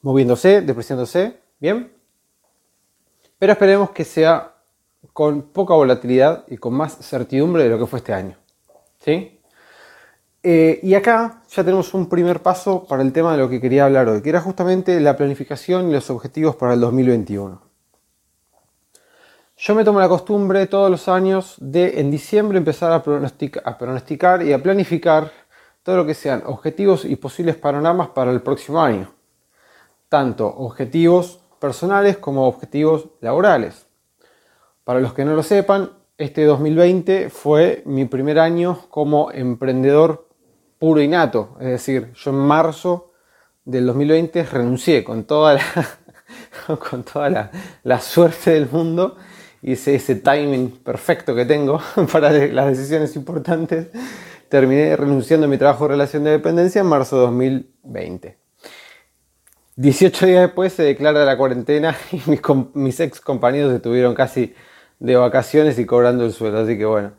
moviéndose, 0.04 0.62
depreciándose, 0.62 1.40
bien, 1.60 1.92
pero 3.40 3.54
esperemos 3.54 3.90
que 3.90 4.06
sea 4.06 4.54
con 5.14 5.42
poca 5.42 5.74
volatilidad 5.74 6.46
y 6.48 6.58
con 6.58 6.76
más 6.76 6.96
certidumbre 7.00 7.64
de 7.64 7.70
lo 7.70 7.80
que 7.80 7.88
fue 7.88 7.98
este 7.98 8.14
año. 8.14 8.38
¿Sí? 9.00 9.35
Eh, 10.48 10.80
y 10.84 10.94
acá 10.94 11.42
ya 11.50 11.64
tenemos 11.64 11.96
un 11.96 12.08
primer 12.08 12.44
paso 12.44 12.86
para 12.88 13.02
el 13.02 13.12
tema 13.12 13.32
de 13.32 13.40
lo 13.40 13.50
que 13.50 13.60
quería 13.60 13.86
hablar 13.86 14.08
hoy, 14.08 14.22
que 14.22 14.30
era 14.30 14.42
justamente 14.42 15.00
la 15.00 15.18
planificación 15.18 15.90
y 15.90 15.94
los 15.94 16.12
objetivos 16.12 16.56
para 16.56 16.76
el 16.76 16.82
2021. 16.82 17.60
Yo 19.58 19.74
me 19.74 19.84
tomo 19.84 20.00
la 20.00 20.08
costumbre 20.08 20.68
todos 20.68 20.92
los 20.92 21.08
años 21.08 21.56
de 21.58 22.00
en 22.00 22.12
diciembre 22.12 22.60
empezar 22.60 22.92
a 22.92 23.02
pronosticar 23.80 24.44
y 24.44 24.54
a 24.54 24.62
planificar 24.62 25.32
todo 25.82 25.98
lo 25.98 26.06
que 26.06 26.14
sean 26.14 26.44
objetivos 26.46 27.06
y 27.06 27.16
posibles 27.16 27.56
panoramas 27.56 28.10
para 28.10 28.30
el 28.30 28.44
próximo 28.44 28.80
año. 28.80 29.12
Tanto 30.10 30.46
objetivos 30.46 31.40
personales 31.60 32.18
como 32.18 32.48
objetivos 32.48 33.08
laborales. 33.20 33.88
Para 34.84 35.00
los 35.00 35.12
que 35.16 35.26
no 35.26 35.34
lo 35.34 35.42
sepan, 35.42 35.90
este 36.20 36.46
2020 36.46 37.32
fue 37.32 37.82
mi 37.88 38.06
primer 38.06 38.38
año 38.38 38.86
como 38.92 39.32
emprendedor 39.32 40.25
puro 40.80 41.02
y. 41.02 41.58
Es 41.60 41.68
decir, 41.68 42.12
yo 42.14 42.32
en 42.32 42.38
marzo 42.38 43.12
del 43.64 43.88
2020 43.88 44.44
renuncié 44.44 45.04
con 45.04 45.24
toda 45.26 45.56
la, 45.56 45.62
con 46.90 47.04
toda 47.04 47.52
la, 47.84 48.00
suerte 48.00 48.52
del 48.52 48.70
mundo. 48.70 49.18
Hice 49.62 49.96
ese 49.96 50.16
timing 50.16 50.70
perfecto 50.84 51.34
que 51.34 51.46
tengo 51.46 51.82
para 52.12 52.32
las 52.32 52.68
decisiones 52.68 53.16
importantes. 53.16 53.88
Terminé 54.48 54.96
renunciando 54.96 55.48
a 55.48 55.50
mi 55.50 55.58
trabajo 55.58 55.86
de 55.86 55.90
relación 55.90 56.24
de 56.24 56.32
dependencia 56.32 56.82
en 56.82 56.88
marzo 56.88 57.16
de 57.16 57.22
2020. 57.24 58.38
18 59.78 60.26
días 60.26 60.42
después 60.44 60.72
se 60.72 60.84
declara 60.84 61.26
la 61.26 61.38
cuarentena 61.38 61.98
y 62.12 62.22
mis, 62.30 62.42
mis 62.74 63.00
ex 63.00 63.20
compañeros 63.20 63.74
estuvieron 63.74 64.14
casi 64.14 64.54
de 65.00 65.16
vacaciones 65.16 65.78
y 65.80 65.86
cobrando 65.86 66.26
el 66.26 66.32
sueldo, 66.32 66.60
así 66.60 66.78
que 66.78 66.86
bueno. 66.86 67.14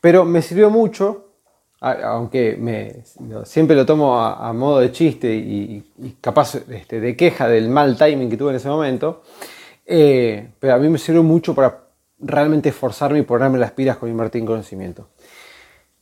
Pero 0.00 0.24
me 0.24 0.42
sirvió 0.42 0.70
mucho 0.70 1.31
aunque 1.82 2.56
me, 2.56 3.02
siempre 3.44 3.74
lo 3.74 3.84
tomo 3.84 4.16
a, 4.20 4.52
modo 4.52 4.78
de 4.78 4.92
chiste 4.92 5.34
y, 5.34 5.84
capaz 6.20 6.54
este, 6.54 7.00
de 7.00 7.16
queja 7.16 7.48
del 7.48 7.68
mal 7.68 7.96
timing 7.96 8.30
que 8.30 8.36
tuve 8.36 8.50
en 8.50 8.56
ese 8.56 8.68
momento, 8.68 9.22
eh, 9.84 10.50
pero 10.60 10.74
a 10.74 10.78
mí 10.78 10.88
me 10.88 10.98
sirvió 10.98 11.24
mucho 11.24 11.56
para 11.56 11.80
realmente 12.20 12.68
esforzarme 12.68 13.18
y 13.18 13.22
ponerme 13.22 13.58
las 13.58 13.72
pilas 13.72 13.96
con 13.96 14.08
invertir 14.08 14.42
en 14.42 14.46
conocimiento. 14.46 15.08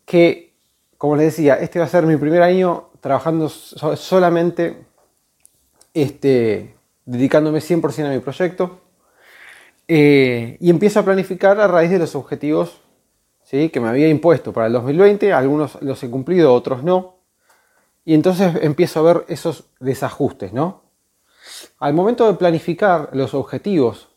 Que, 0.04 0.52
como 0.98 1.16
les 1.16 1.26
decía, 1.26 1.54
este 1.54 1.78
va 1.78 1.86
a 1.86 1.88
ser 1.88 2.04
mi 2.04 2.18
primer 2.18 2.42
año 2.42 2.90
trabajando 3.00 3.48
solamente, 3.48 4.84
este, 5.94 6.74
dedicándome 7.06 7.60
100% 7.60 8.06
a 8.06 8.10
mi 8.10 8.18
proyecto. 8.18 8.80
Eh, 9.88 10.58
y 10.60 10.68
empiezo 10.68 11.00
a 11.00 11.04
planificar 11.04 11.58
a 11.58 11.66
raíz 11.66 11.90
de 11.90 11.98
los 11.98 12.14
objetivos 12.14 12.80
que 13.50 13.80
me 13.80 13.88
había 13.88 14.08
impuesto 14.08 14.52
para 14.52 14.68
el 14.68 14.72
2020. 14.74 15.32
Algunos 15.32 15.80
los 15.82 16.00
he 16.02 16.10
cumplido, 16.10 16.54
otros 16.54 16.84
no. 16.84 17.16
Y 18.04 18.14
entonces 18.14 18.54
empiezo 18.62 19.00
a 19.00 19.12
ver 19.12 19.24
esos 19.28 19.64
desajustes, 19.80 20.52
¿no? 20.52 20.82
Al 21.80 21.92
momento 21.92 22.26
de 22.26 22.38
planificar 22.38 23.10
los 23.12 23.34
objetivos 23.34 24.08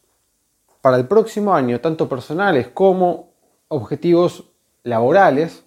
para 0.81 0.97
el 0.97 1.07
próximo 1.07 1.53
año, 1.53 1.81
tanto 1.81 2.07
personales 2.07 2.67
como 2.67 3.31
objetivos 3.69 4.43
laborales 4.83 5.63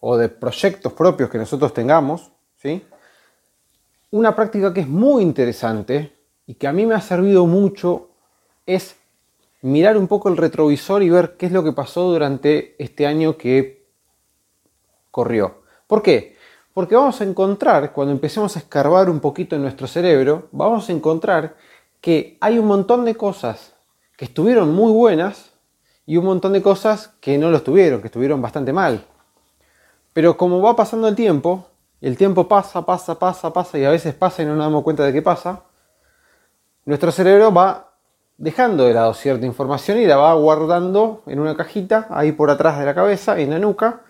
o 0.00 0.16
de 0.16 0.28
proyectos 0.28 0.92
propios 0.94 1.28
que 1.28 1.38
nosotros 1.38 1.74
tengamos, 1.74 2.32
¿sí? 2.56 2.82
Una 4.12 4.34
práctica 4.34 4.72
que 4.72 4.80
es 4.80 4.88
muy 4.88 5.22
interesante 5.22 6.16
y 6.46 6.54
que 6.54 6.66
a 6.66 6.72
mí 6.72 6.86
me 6.86 6.94
ha 6.94 7.00
servido 7.00 7.46
mucho 7.46 8.08
es 8.64 8.96
mirar 9.62 9.96
un 9.96 10.08
poco 10.08 10.28
el 10.28 10.36
retrovisor 10.36 11.02
y 11.02 11.10
ver 11.10 11.36
qué 11.36 11.46
es 11.46 11.52
lo 11.52 11.62
que 11.62 11.72
pasó 11.72 12.10
durante 12.10 12.76
este 12.82 13.06
año 13.06 13.36
que 13.36 13.86
corrió. 15.10 15.62
¿Por 15.86 16.02
qué? 16.02 16.36
Porque 16.72 16.94
vamos 16.94 17.20
a 17.20 17.24
encontrar, 17.24 17.92
cuando 17.92 18.12
empecemos 18.12 18.56
a 18.56 18.60
escarbar 18.60 19.10
un 19.10 19.20
poquito 19.20 19.56
en 19.56 19.62
nuestro 19.62 19.86
cerebro, 19.86 20.48
vamos 20.52 20.88
a 20.88 20.92
encontrar 20.92 21.56
que 22.00 22.38
hay 22.40 22.58
un 22.58 22.66
montón 22.66 23.04
de 23.04 23.14
cosas 23.16 23.74
que 24.16 24.24
estuvieron 24.26 24.72
muy 24.72 24.92
buenas 24.92 25.52
y 26.06 26.16
un 26.16 26.24
montón 26.24 26.52
de 26.52 26.62
cosas 26.62 27.08
que 27.20 27.38
no 27.38 27.50
lo 27.50 27.58
estuvieron, 27.58 28.00
que 28.00 28.06
estuvieron 28.06 28.40
bastante 28.40 28.72
mal. 28.72 29.04
Pero 30.12 30.36
como 30.36 30.62
va 30.62 30.76
pasando 30.76 31.08
el 31.08 31.14
tiempo, 31.14 31.66
el 32.00 32.16
tiempo 32.16 32.48
pasa, 32.48 32.84
pasa, 32.86 33.18
pasa, 33.18 33.52
pasa 33.52 33.78
y 33.78 33.84
a 33.84 33.90
veces 33.90 34.14
pasa 34.14 34.42
y 34.42 34.46
no 34.46 34.54
nos 34.54 34.64
damos 34.64 34.82
cuenta 34.82 35.04
de 35.04 35.12
qué 35.12 35.22
pasa, 35.22 35.64
nuestro 36.84 37.12
cerebro 37.12 37.52
va 37.52 37.89
dejando 38.40 38.86
de 38.86 38.94
lado 38.94 39.12
cierta 39.12 39.44
información 39.44 39.98
y 39.98 40.06
la 40.06 40.16
va 40.16 40.32
guardando 40.32 41.22
en 41.26 41.40
una 41.40 41.54
cajita 41.54 42.06
ahí 42.08 42.32
por 42.32 42.50
atrás 42.50 42.78
de 42.78 42.86
la 42.86 42.94
cabeza, 42.94 43.38
en 43.38 43.50
la 43.50 43.58
nuca, 43.58 44.00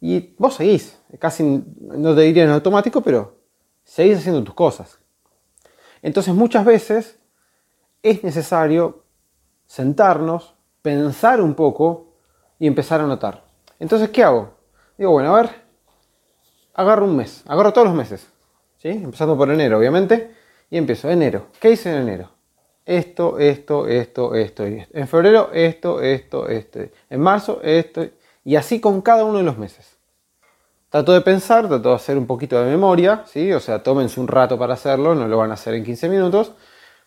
y 0.00 0.34
vos 0.38 0.54
seguís, 0.54 0.98
casi 1.18 1.62
no 1.80 2.14
te 2.14 2.22
diría 2.22 2.44
en 2.44 2.50
automático, 2.50 3.00
pero 3.00 3.38
seguís 3.82 4.18
haciendo 4.18 4.44
tus 4.44 4.54
cosas. 4.54 5.00
Entonces 6.00 6.32
muchas 6.32 6.64
veces 6.64 7.18
es 8.04 8.22
necesario 8.22 9.04
sentarnos, 9.66 10.54
pensar 10.80 11.40
un 11.40 11.54
poco 11.54 12.14
y 12.58 12.68
empezar 12.68 13.00
a 13.00 13.06
notar. 13.06 13.44
Entonces, 13.80 14.10
¿qué 14.10 14.22
hago? 14.22 14.54
Digo, 14.96 15.10
bueno, 15.10 15.34
a 15.34 15.42
ver, 15.42 15.50
agarro 16.72 17.04
un 17.04 17.16
mes, 17.16 17.42
agarro 17.46 17.72
todos 17.72 17.88
los 17.88 17.96
meses, 17.96 18.28
¿sí? 18.78 18.90
Empezando 18.90 19.36
por 19.36 19.50
enero, 19.50 19.76
obviamente, 19.76 20.34
y 20.70 20.78
empiezo, 20.78 21.10
enero. 21.10 21.48
¿Qué 21.60 21.72
hice 21.72 21.90
en 21.90 22.02
enero? 22.02 22.39
Esto, 22.84 23.38
esto, 23.38 23.86
esto, 23.86 24.34
esto, 24.34 24.66
esto. 24.66 24.98
En 24.98 25.08
febrero, 25.08 25.50
esto, 25.52 26.00
esto, 26.00 26.48
esto. 26.48 26.80
En 27.08 27.20
marzo, 27.20 27.60
esto. 27.62 28.06
Y 28.44 28.56
así 28.56 28.80
con 28.80 29.00
cada 29.02 29.24
uno 29.24 29.38
de 29.38 29.44
los 29.44 29.58
meses. 29.58 29.96
Trato 30.88 31.12
de 31.12 31.20
pensar, 31.20 31.68
trato 31.68 31.90
de 31.90 31.94
hacer 31.94 32.18
un 32.18 32.26
poquito 32.26 32.60
de 32.60 32.68
memoria, 32.68 33.22
¿sí? 33.26 33.52
O 33.52 33.60
sea, 33.60 33.80
tómense 33.80 34.18
un 34.18 34.26
rato 34.26 34.58
para 34.58 34.74
hacerlo, 34.74 35.14
no 35.14 35.28
lo 35.28 35.38
van 35.38 35.52
a 35.52 35.54
hacer 35.54 35.74
en 35.74 35.84
15 35.84 36.08
minutos, 36.08 36.52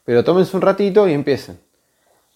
pero 0.05 0.23
tómense 0.23 0.55
un 0.55 0.61
ratito 0.61 1.05
y 1.05 1.11
empiecen. 1.11 1.59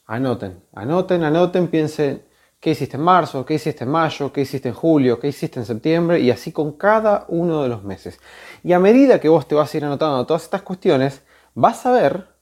Anoten, 0.07 0.61
anoten, 0.73 1.23
anoten, 1.23 1.67
piensen 1.69 2.23
qué 2.59 2.71
hiciste 2.71 2.97
en 2.97 3.03
marzo, 3.03 3.45
qué 3.45 3.53
hiciste 3.53 3.85
en 3.85 3.91
mayo, 3.91 4.33
qué 4.33 4.41
hiciste 4.41 4.67
en 4.67 4.75
julio, 4.75 5.19
qué 5.19 5.29
hiciste 5.29 5.59
en 5.59 5.65
septiembre 5.65 6.19
y 6.19 6.31
así 6.31 6.51
con 6.51 6.73
cada 6.73 7.25
uno 7.29 7.63
de 7.63 7.69
los 7.69 7.81
meses. 7.83 8.19
Y 8.61 8.73
a 8.73 8.79
medida 8.79 9.21
que 9.21 9.29
vos 9.29 9.47
te 9.47 9.55
vas 9.55 9.73
a 9.73 9.77
ir 9.77 9.85
anotando 9.85 10.25
todas 10.25 10.43
estas 10.43 10.63
cuestiones, 10.63 11.21
vas 11.53 11.85
a 11.85 11.91
ver 11.91 12.36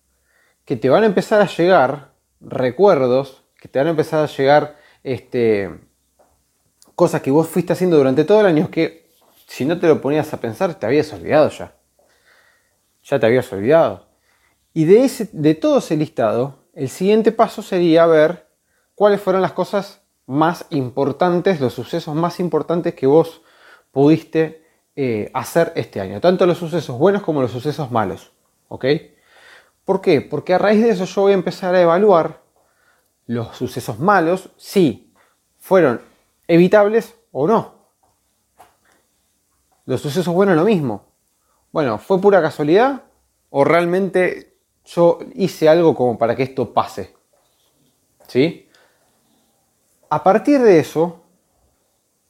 que 0.66 0.76
te 0.76 0.90
van 0.90 1.04
a 1.04 1.06
empezar 1.06 1.42
a 1.42 1.48
llegar 1.48 2.12
recuerdos, 2.42 3.44
que 3.60 3.68
te 3.68 3.80
van 3.80 3.88
a 3.88 3.92
empezar 3.92 4.24
a 4.24 4.28
llegar 4.28 4.78
este, 5.04 5.70
cosas 6.96 7.22
que 7.22 7.32
vos 7.32 7.48
fuiste 7.48 7.74
haciendo 7.74 7.98
durante 7.98 8.26
todo 8.26 8.42
el 8.42 8.48
año 8.48 8.70
que 8.70 9.06
si 9.48 9.66
no 9.66 9.80
te 9.80 9.88
lo 9.88 10.02
ponías 10.02 10.34
a 10.34 10.42
pensar 10.42 10.76
te 10.76 10.86
habías 10.86 11.12
olvidado 11.14 11.50
ya. 11.50 11.76
Ya 13.04 13.20
te 13.20 13.26
habías 13.28 13.52
olvidado. 13.54 14.08
Y 14.74 14.86
de, 14.86 15.06
ese, 15.06 15.30
de 15.32 15.54
todo 15.54 15.78
ese 15.78 15.96
listado, 15.96 16.66
el 16.74 16.90
siguiente 16.90 17.32
paso 17.32 17.62
sería 17.62 18.06
ver 18.08 18.48
cuáles 18.96 19.22
fueron 19.22 19.42
las 19.42 19.54
cosas 19.54 20.02
más 20.26 20.66
importantes, 20.72 21.62
los 21.62 21.74
sucesos 21.74 22.16
más 22.16 22.40
importantes 22.40 22.96
que 22.96 23.06
vos 23.06 23.44
pudiste 23.92 24.66
eh, 24.96 25.30
hacer 25.34 25.72
este 25.76 26.02
año. 26.02 26.20
Tanto 26.20 26.48
los 26.48 26.58
sucesos 26.58 26.98
buenos 26.98 27.22
como 27.22 27.42
los 27.42 27.52
sucesos 27.52 27.92
malos. 27.92 28.32
¿Ok? 28.68 28.86
¿Por 29.86 30.02
qué? 30.02 30.22
Porque 30.22 30.54
a 30.54 30.58
raíz 30.58 30.82
de 30.84 30.90
eso 30.90 31.06
yo 31.06 31.22
voy 31.22 31.32
a 31.32 31.36
empezar 31.36 31.74
a 31.76 31.82
evaluar 31.82 32.42
los 33.28 33.56
sucesos 33.56 34.00
malos, 34.00 34.50
si 34.58 35.14
fueron 35.58 36.02
evitables 36.48 37.16
o 37.32 37.48
no. 37.48 37.76
Los 39.86 40.02
sucesos 40.02 40.34
buenos 40.34 40.56
lo 40.56 40.64
mismo. 40.64 41.06
Bueno, 41.72 41.98
¿fue 42.00 42.20
pura 42.20 42.42
casualidad 42.42 43.04
o 43.50 43.64
realmente 43.64 44.56
yo 44.86 45.20
hice 45.34 45.68
algo 45.68 45.96
como 45.96 46.18
para 46.18 46.36
que 46.36 46.44
esto 46.44 46.74
pase. 46.74 47.16
¿Sí? 48.28 48.70
A 50.10 50.24
partir 50.24 50.62
de 50.62 50.80
eso, 50.80 51.24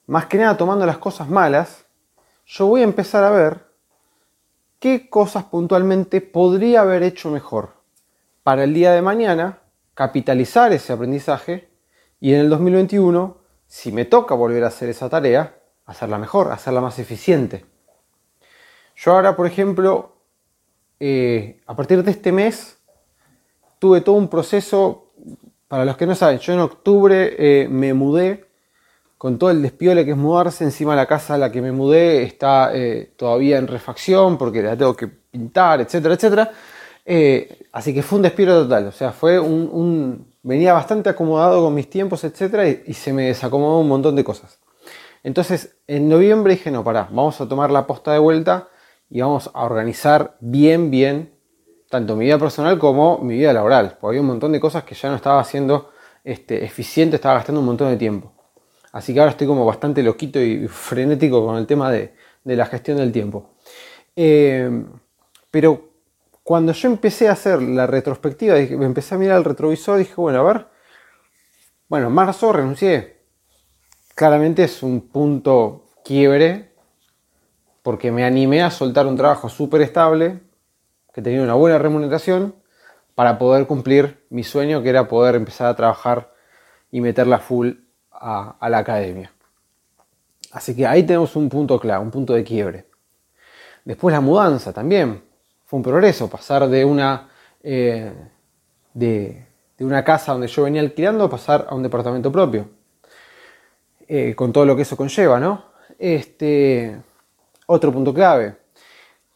más 0.07 0.25
que 0.25 0.37
nada 0.37 0.57
tomando 0.57 0.85
las 0.85 0.97
cosas 0.97 1.29
malas, 1.29 1.85
yo 2.45 2.67
voy 2.67 2.81
a 2.81 2.85
empezar 2.85 3.23
a 3.23 3.29
ver 3.29 3.64
qué 4.79 5.09
cosas 5.09 5.45
puntualmente 5.45 6.21
podría 6.21 6.81
haber 6.81 7.03
hecho 7.03 7.29
mejor 7.31 7.75
para 8.43 8.63
el 8.63 8.73
día 8.73 8.91
de 8.91 9.01
mañana, 9.01 9.59
capitalizar 9.93 10.71
ese 10.73 10.93
aprendizaje 10.93 11.69
y 12.19 12.33
en 12.33 12.41
el 12.41 12.49
2021, 12.49 13.37
si 13.67 13.91
me 13.91 14.05
toca 14.05 14.35
volver 14.35 14.63
a 14.63 14.67
hacer 14.67 14.89
esa 14.89 15.09
tarea, 15.09 15.57
hacerla 15.85 16.17
mejor, 16.17 16.51
hacerla 16.51 16.81
más 16.81 16.99
eficiente. 16.99 17.65
Yo 18.95 19.13
ahora, 19.13 19.35
por 19.35 19.47
ejemplo, 19.47 20.15
eh, 20.99 21.61
a 21.65 21.75
partir 21.75 22.03
de 22.03 22.11
este 22.11 22.31
mes 22.31 22.77
tuve 23.79 24.01
todo 24.01 24.15
un 24.15 24.29
proceso, 24.29 25.11
para 25.67 25.85
los 25.85 25.97
que 25.97 26.05
no 26.05 26.15
saben, 26.15 26.39
yo 26.39 26.53
en 26.53 26.59
octubre 26.59 27.35
eh, 27.37 27.67
me 27.67 27.93
mudé 27.93 28.45
con 29.17 29.37
todo 29.39 29.51
el 29.51 29.61
despiole 29.61 30.05
que 30.05 30.11
es 30.11 30.17
mudarse, 30.17 30.63
encima 30.63 30.95
la 30.95 31.05
casa 31.05 31.35
a 31.35 31.37
la 31.37 31.51
que 31.51 31.61
me 31.61 31.71
mudé 31.71 32.23
está 32.23 32.71
eh, 32.73 33.13
todavía 33.17 33.57
en 33.57 33.67
refacción 33.67 34.37
porque 34.37 34.61
la 34.61 34.77
tengo 34.77 34.95
que 34.95 35.07
pintar, 35.07 35.81
etcétera, 35.81 36.15
etcétera. 36.15 36.51
así 37.71 37.93
que 37.93 38.03
fue 38.03 38.17
un 38.17 38.23
despiole 38.23 38.51
total, 38.51 38.87
o 38.87 38.91
sea, 38.91 39.11
fue 39.11 39.39
un, 39.39 40.33
venía 40.43 40.73
bastante 40.73 41.09
acomodado 41.09 41.63
con 41.63 41.73
mis 41.73 41.89
tiempos, 41.89 42.23
etcétera, 42.23 42.67
y, 42.67 42.83
y 42.87 42.93
se 42.93 43.13
me 43.13 43.27
desacomodó 43.27 43.79
un 43.79 43.87
montón 43.87 44.15
de 44.15 44.23
cosas. 44.23 44.59
Entonces, 45.25 45.77
en 45.87 46.07
noviembre 46.07 46.53
dije, 46.53 46.69
no, 46.69 46.83
pará, 46.83 47.07
vamos 47.09 47.41
a 47.41 47.47
tomar 47.47 47.71
la 47.71 47.87
posta 47.87 48.13
de 48.13 48.19
vuelta 48.19 48.69
y 49.09 49.21
vamos 49.21 49.49
a 49.55 49.63
organizar 49.65 50.37
bien, 50.39 50.91
bien, 50.91 51.33
tanto 51.89 52.15
mi 52.15 52.25
vida 52.25 52.37
personal 52.37 52.77
como 52.77 53.17
mi 53.17 53.35
vida 53.35 53.51
laboral, 53.51 53.97
porque 53.99 54.17
había 54.17 54.21
un 54.21 54.27
montón 54.27 54.51
de 54.51 54.59
cosas 54.59 54.83
que 54.83 54.93
ya 54.93 55.09
no 55.09 55.15
estaba 55.15 55.39
haciendo 55.39 55.89
este, 56.23 56.63
eficiente, 56.63 57.15
estaba 57.15 57.35
gastando 57.35 57.61
un 57.61 57.65
montón 57.65 57.89
de 57.89 57.97
tiempo. 57.97 58.34
Así 58.95 59.13
que 59.13 59.19
ahora 59.19 59.31
estoy 59.31 59.45
como 59.45 59.65
bastante 59.65 60.01
loquito 60.01 60.39
y 60.41 60.69
frenético 60.69 61.45
con 61.45 61.57
el 61.57 61.67
tema 61.67 61.91
de, 61.91 62.13
la 62.45 62.65
gestión 62.65 62.95
del 62.95 63.11
tiempo. 63.11 63.49
Eh, 64.15 64.85
pero 65.51 65.89
cuando 66.43 66.71
yo 66.71 66.87
empecé 66.87 67.27
a 67.27 67.33
hacer 67.33 67.61
la 67.61 67.87
retrospectiva, 67.87 68.57
empecé 68.57 69.13
a 69.13 69.17
mirar 69.17 69.37
el 69.37 69.43
retrovisor, 69.43 69.97
dije, 69.97 70.13
bueno, 70.15 70.39
a 70.39 70.43
ver, 70.43 70.67
bueno, 71.89 72.09
marzo 72.09 72.53
renuncié. 72.53 73.17
Claramente 74.15 74.63
es 74.63 74.81
un 74.81 75.09
punto 75.09 75.87
quiebre 76.05 76.71
porque 77.83 78.13
me 78.13 78.23
animé 78.23 78.63
a 78.63 78.71
soltar 78.71 79.07
un 79.07 79.17
trabajo 79.17 79.49
súper 79.49 79.81
estable, 79.81 80.39
que 81.13 81.21
tenía 81.21 81.41
una 81.41 81.55
buena 81.55 81.79
remuneración, 81.79 82.55
para 83.13 83.37
poder 83.39 83.67
cumplir 83.67 84.25
mi 84.29 84.45
sueño, 84.45 84.81
que 84.81 84.87
era 84.87 85.09
poder 85.09 85.35
empezar 85.35 85.67
a 85.67 85.75
trabajar 85.75 86.31
y 86.91 87.01
meterla 87.01 87.39
full 87.39 87.84
a, 88.19 88.69
la 88.69 88.77
academia. 88.79 89.31
Así 90.51 90.75
que 90.75 90.85
ahí 90.85 91.03
tenemos 91.03 91.35
un 91.35 91.49
punto 91.49 91.79
clave, 91.79 92.03
un 92.03 92.11
punto 92.11 92.33
de 92.33 92.43
quiebre. 92.43 92.85
Después 93.83 94.13
la 94.13 94.21
mudanza 94.21 94.71
también. 94.73 95.23
Fue 95.65 95.77
un 95.77 95.83
progreso, 95.83 96.29
pasar 96.29 96.67
de 96.67 96.85
una, 96.85 97.29
eh, 97.63 98.13
de, 98.93 99.47
una 99.79 100.03
casa 100.03 100.31
donde 100.31 100.47
yo 100.47 100.63
venía 100.63 100.81
alquilando 100.81 101.25
a 101.25 101.29
pasar 101.29 101.67
a 101.69 101.75
un 101.75 101.83
departamento 101.83 102.31
propio. 102.31 102.69
Eh, 104.07 104.35
con 104.35 104.53
todo 104.53 104.65
lo 104.65 104.75
que 104.75 104.83
eso 104.83 104.95
conlleva, 104.95 105.39
¿no? 105.39 105.65
Este, 105.97 106.95
otro 107.65 107.91
punto 107.91 108.13
clave. 108.13 108.55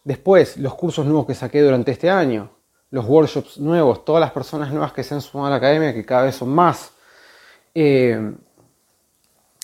Después, 0.03 0.57
los 0.57 0.75
cursos 0.75 1.05
nuevos 1.05 1.25
que 1.25 1.35
saqué 1.35 1.61
durante 1.61 1.91
este 1.91 2.09
año, 2.09 2.49
los 2.91 3.05
workshops 3.05 3.57
nuevos, 3.59 4.05
todas 4.05 4.21
las 4.21 4.31
personas 4.31 4.71
nuevas 4.71 4.93
que 4.93 5.03
se 5.03 5.13
han 5.13 5.21
sumado 5.21 5.47
a 5.47 5.49
la 5.51 5.55
academia, 5.57 5.93
que 5.93 6.05
cada 6.05 6.23
vez 6.23 6.35
son 6.35 6.49
más. 6.49 6.91
Eh, 7.75 8.33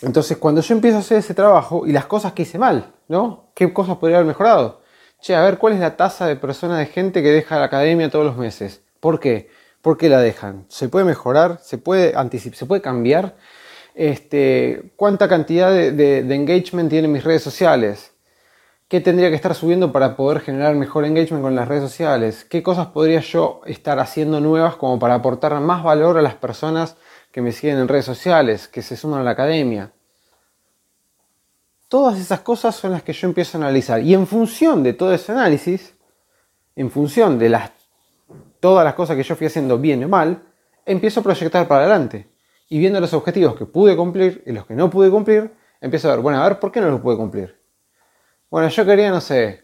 entonces, 0.05 0.37
cuando 0.37 0.61
yo 0.61 0.75
empiezo 0.75 0.97
a 0.97 0.99
hacer 0.99 1.17
ese 1.17 1.33
trabajo 1.33 1.87
y 1.87 1.91
las 1.91 2.05
cosas 2.05 2.33
que 2.33 2.43
hice 2.43 2.59
mal, 2.59 2.93
¿no? 3.07 3.49
¿Qué 3.55 3.73
cosas 3.73 3.97
podría 3.97 4.17
haber 4.17 4.27
mejorado? 4.27 4.81
Che, 5.19 5.35
a 5.35 5.41
ver, 5.41 5.57
¿cuál 5.57 5.73
es 5.73 5.79
la 5.79 5.97
tasa 5.97 6.27
de 6.27 6.35
personas 6.35 6.77
de 6.77 6.85
gente 6.85 7.23
que 7.23 7.31
deja 7.31 7.57
la 7.57 7.65
academia 7.65 8.11
todos 8.11 8.23
los 8.23 8.37
meses? 8.37 8.83
¿Por 8.99 9.19
qué? 9.19 9.49
¿Por 9.81 9.97
qué 9.97 10.07
la 10.07 10.19
dejan? 10.19 10.65
¿Se 10.69 10.89
puede 10.89 11.05
mejorar? 11.05 11.57
¿Se 11.63 11.79
puede 11.79 12.15
anticipar? 12.15 12.55
¿Se 12.55 12.65
puede 12.67 12.81
cambiar? 12.83 13.35
Este, 13.95 14.93
¿Cuánta 14.95 15.27
cantidad 15.27 15.71
de, 15.71 15.91
de 15.91 16.35
engagement 16.35 16.87
tienen 16.87 17.11
mis 17.11 17.23
redes 17.23 17.41
sociales? 17.41 18.13
¿Qué 18.87 19.01
tendría 19.01 19.29
que 19.29 19.35
estar 19.35 19.55
subiendo 19.55 19.91
para 19.91 20.15
poder 20.15 20.41
generar 20.41 20.75
mejor 20.75 21.05
engagement 21.05 21.43
con 21.43 21.55
las 21.55 21.67
redes 21.67 21.81
sociales? 21.81 22.45
¿Qué 22.45 22.61
cosas 22.61 22.87
podría 22.87 23.21
yo 23.21 23.61
estar 23.65 23.97
haciendo 23.99 24.39
nuevas 24.39 24.75
como 24.75 24.99
para 24.99 25.15
aportar 25.15 25.59
más 25.61 25.83
valor 25.83 26.19
a 26.19 26.21
las 26.21 26.35
personas 26.35 26.95
que 27.31 27.41
me 27.41 27.51
siguen 27.51 27.79
en 27.79 27.87
redes 27.87 28.05
sociales, 28.05 28.67
que 28.67 28.83
se 28.83 28.95
suman 28.95 29.21
a 29.21 29.23
la 29.23 29.31
academia? 29.31 29.94
Todas 31.95 32.19
esas 32.19 32.41
cosas 32.41 32.75
son 32.75 32.91
las 32.91 33.03
que 33.03 33.13
yo 33.13 33.25
empiezo 33.25 33.57
a 33.57 33.61
analizar. 33.61 34.01
Y 34.01 34.13
en 34.13 34.27
función 34.27 34.83
de 34.83 34.91
todo 34.91 35.13
ese 35.13 35.31
análisis, 35.31 35.95
en 36.75 36.91
función 36.91 37.39
de 37.39 37.47
las, 37.47 37.71
todas 38.59 38.83
las 38.83 38.95
cosas 38.95 39.15
que 39.15 39.23
yo 39.23 39.33
fui 39.37 39.47
haciendo 39.47 39.77
bien 39.79 40.03
o 40.03 40.09
mal, 40.09 40.43
empiezo 40.85 41.21
a 41.21 41.23
proyectar 41.23 41.65
para 41.69 41.85
adelante. 41.85 42.27
Y 42.67 42.79
viendo 42.79 42.99
los 42.99 43.13
objetivos 43.13 43.55
que 43.55 43.65
pude 43.65 43.95
cumplir 43.95 44.43
y 44.45 44.51
los 44.51 44.65
que 44.65 44.73
no 44.73 44.89
pude 44.89 45.09
cumplir, 45.09 45.53
empiezo 45.79 46.09
a 46.09 46.15
ver, 46.15 46.19
bueno, 46.21 46.43
a 46.43 46.49
ver, 46.49 46.59
¿por 46.59 46.69
qué 46.69 46.81
no 46.81 46.89
los 46.89 46.99
pude 46.99 47.15
cumplir? 47.15 47.57
Bueno, 48.49 48.67
yo 48.67 48.85
quería, 48.85 49.09
no 49.09 49.21
sé, 49.21 49.63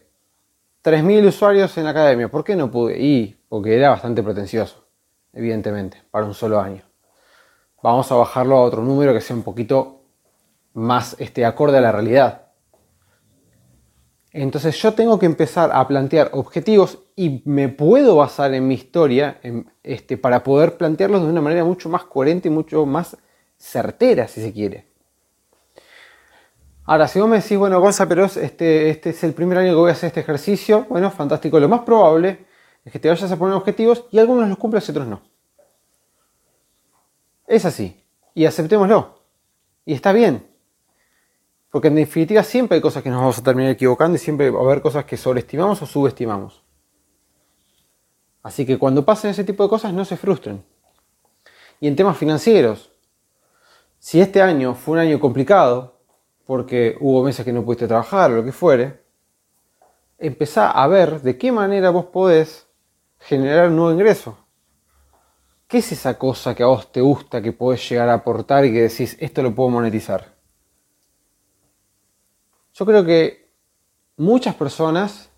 3.000 0.82 1.26
usuarios 1.26 1.76
en 1.76 1.84
la 1.84 1.90
academia. 1.90 2.30
¿Por 2.30 2.44
qué 2.44 2.56
no 2.56 2.70
pude? 2.70 2.98
Y 2.98 3.38
porque 3.46 3.76
era 3.76 3.90
bastante 3.90 4.22
pretencioso, 4.22 4.86
evidentemente, 5.34 6.02
para 6.10 6.24
un 6.24 6.32
solo 6.32 6.58
año. 6.58 6.82
Vamos 7.82 8.10
a 8.10 8.14
bajarlo 8.14 8.56
a 8.56 8.62
otro 8.62 8.80
número 8.80 9.12
que 9.12 9.20
sea 9.20 9.36
un 9.36 9.42
poquito 9.42 10.01
más 10.74 11.16
este, 11.18 11.44
acorde 11.44 11.78
a 11.78 11.80
la 11.80 11.92
realidad. 11.92 12.42
Entonces 14.32 14.80
yo 14.80 14.94
tengo 14.94 15.18
que 15.18 15.26
empezar 15.26 15.70
a 15.72 15.86
plantear 15.86 16.30
objetivos 16.32 17.00
y 17.14 17.42
me 17.44 17.68
puedo 17.68 18.16
basar 18.16 18.54
en 18.54 18.66
mi 18.66 18.74
historia 18.74 19.38
este, 19.82 20.16
para 20.16 20.42
poder 20.42 20.78
plantearlos 20.78 21.22
de 21.22 21.28
una 21.28 21.42
manera 21.42 21.64
mucho 21.64 21.90
más 21.90 22.04
coherente 22.04 22.48
y 22.48 22.50
mucho 22.50 22.86
más 22.86 23.16
certera, 23.58 24.26
si 24.28 24.40
se 24.40 24.52
quiere. 24.52 24.86
Ahora, 26.84 27.06
si 27.06 27.20
vos 27.20 27.28
me 27.28 27.40
decís, 27.40 27.58
bueno, 27.58 27.80
Gonza, 27.80 28.08
pero 28.08 28.24
este, 28.24 28.90
este 28.90 29.10
es 29.10 29.22
el 29.22 29.34
primer 29.34 29.58
año 29.58 29.70
que 29.70 29.76
voy 29.76 29.90
a 29.90 29.92
hacer 29.92 30.08
este 30.08 30.20
ejercicio, 30.20 30.86
bueno, 30.88 31.10
fantástico. 31.10 31.60
Lo 31.60 31.68
más 31.68 31.82
probable 31.82 32.46
es 32.84 32.90
que 32.90 32.98
te 32.98 33.08
vayas 33.08 33.30
a 33.30 33.36
poner 33.36 33.54
objetivos 33.54 34.06
y 34.10 34.18
algunos 34.18 34.48
los 34.48 34.58
cumples 34.58 34.88
y 34.88 34.90
otros 34.90 35.06
no. 35.06 35.22
Es 37.46 37.64
así. 37.66 38.02
Y 38.34 38.46
aceptémoslo. 38.46 39.20
Y 39.84 39.92
está 39.92 40.12
bien. 40.12 40.51
Porque 41.72 41.88
en 41.88 41.94
definitiva 41.94 42.42
siempre 42.42 42.76
hay 42.76 42.82
cosas 42.82 43.02
que 43.02 43.08
nos 43.08 43.18
vamos 43.18 43.38
a 43.38 43.42
terminar 43.42 43.72
equivocando 43.72 44.16
y 44.16 44.18
siempre 44.18 44.50
va 44.50 44.60
a 44.60 44.62
haber 44.62 44.82
cosas 44.82 45.06
que 45.06 45.16
sobreestimamos 45.16 45.80
o 45.80 45.86
subestimamos. 45.86 46.62
Así 48.42 48.66
que 48.66 48.78
cuando 48.78 49.06
pasen 49.06 49.30
ese 49.30 49.42
tipo 49.42 49.62
de 49.62 49.70
cosas 49.70 49.94
no 49.94 50.04
se 50.04 50.18
frustren. 50.18 50.62
Y 51.80 51.88
en 51.88 51.96
temas 51.96 52.18
financieros, 52.18 52.92
si 53.98 54.20
este 54.20 54.42
año 54.42 54.74
fue 54.74 54.92
un 54.92 54.98
año 54.98 55.18
complicado, 55.18 55.98
porque 56.44 56.98
hubo 57.00 57.24
meses 57.24 57.42
que 57.42 57.54
no 57.54 57.64
pudiste 57.64 57.88
trabajar 57.88 58.30
o 58.32 58.36
lo 58.36 58.44
que 58.44 58.52
fuere, 58.52 59.04
empezá 60.18 60.72
a 60.72 60.86
ver 60.88 61.22
de 61.22 61.38
qué 61.38 61.52
manera 61.52 61.88
vos 61.88 62.04
podés 62.04 62.66
generar 63.18 63.70
un 63.70 63.76
nuevo 63.76 63.92
ingreso. 63.92 64.36
¿Qué 65.66 65.78
es 65.78 65.90
esa 65.90 66.18
cosa 66.18 66.54
que 66.54 66.64
a 66.64 66.66
vos 66.66 66.92
te 66.92 67.00
gusta, 67.00 67.40
que 67.40 67.52
podés 67.52 67.88
llegar 67.88 68.10
a 68.10 68.14
aportar 68.14 68.66
y 68.66 68.72
que 68.74 68.82
decís, 68.82 69.16
esto 69.18 69.42
lo 69.42 69.54
puedo 69.54 69.70
monetizar? 69.70 70.31
Yo 72.82 72.86
creo 72.86 73.04
que 73.04 73.48
muchas 74.16 74.56
personas 74.56 75.30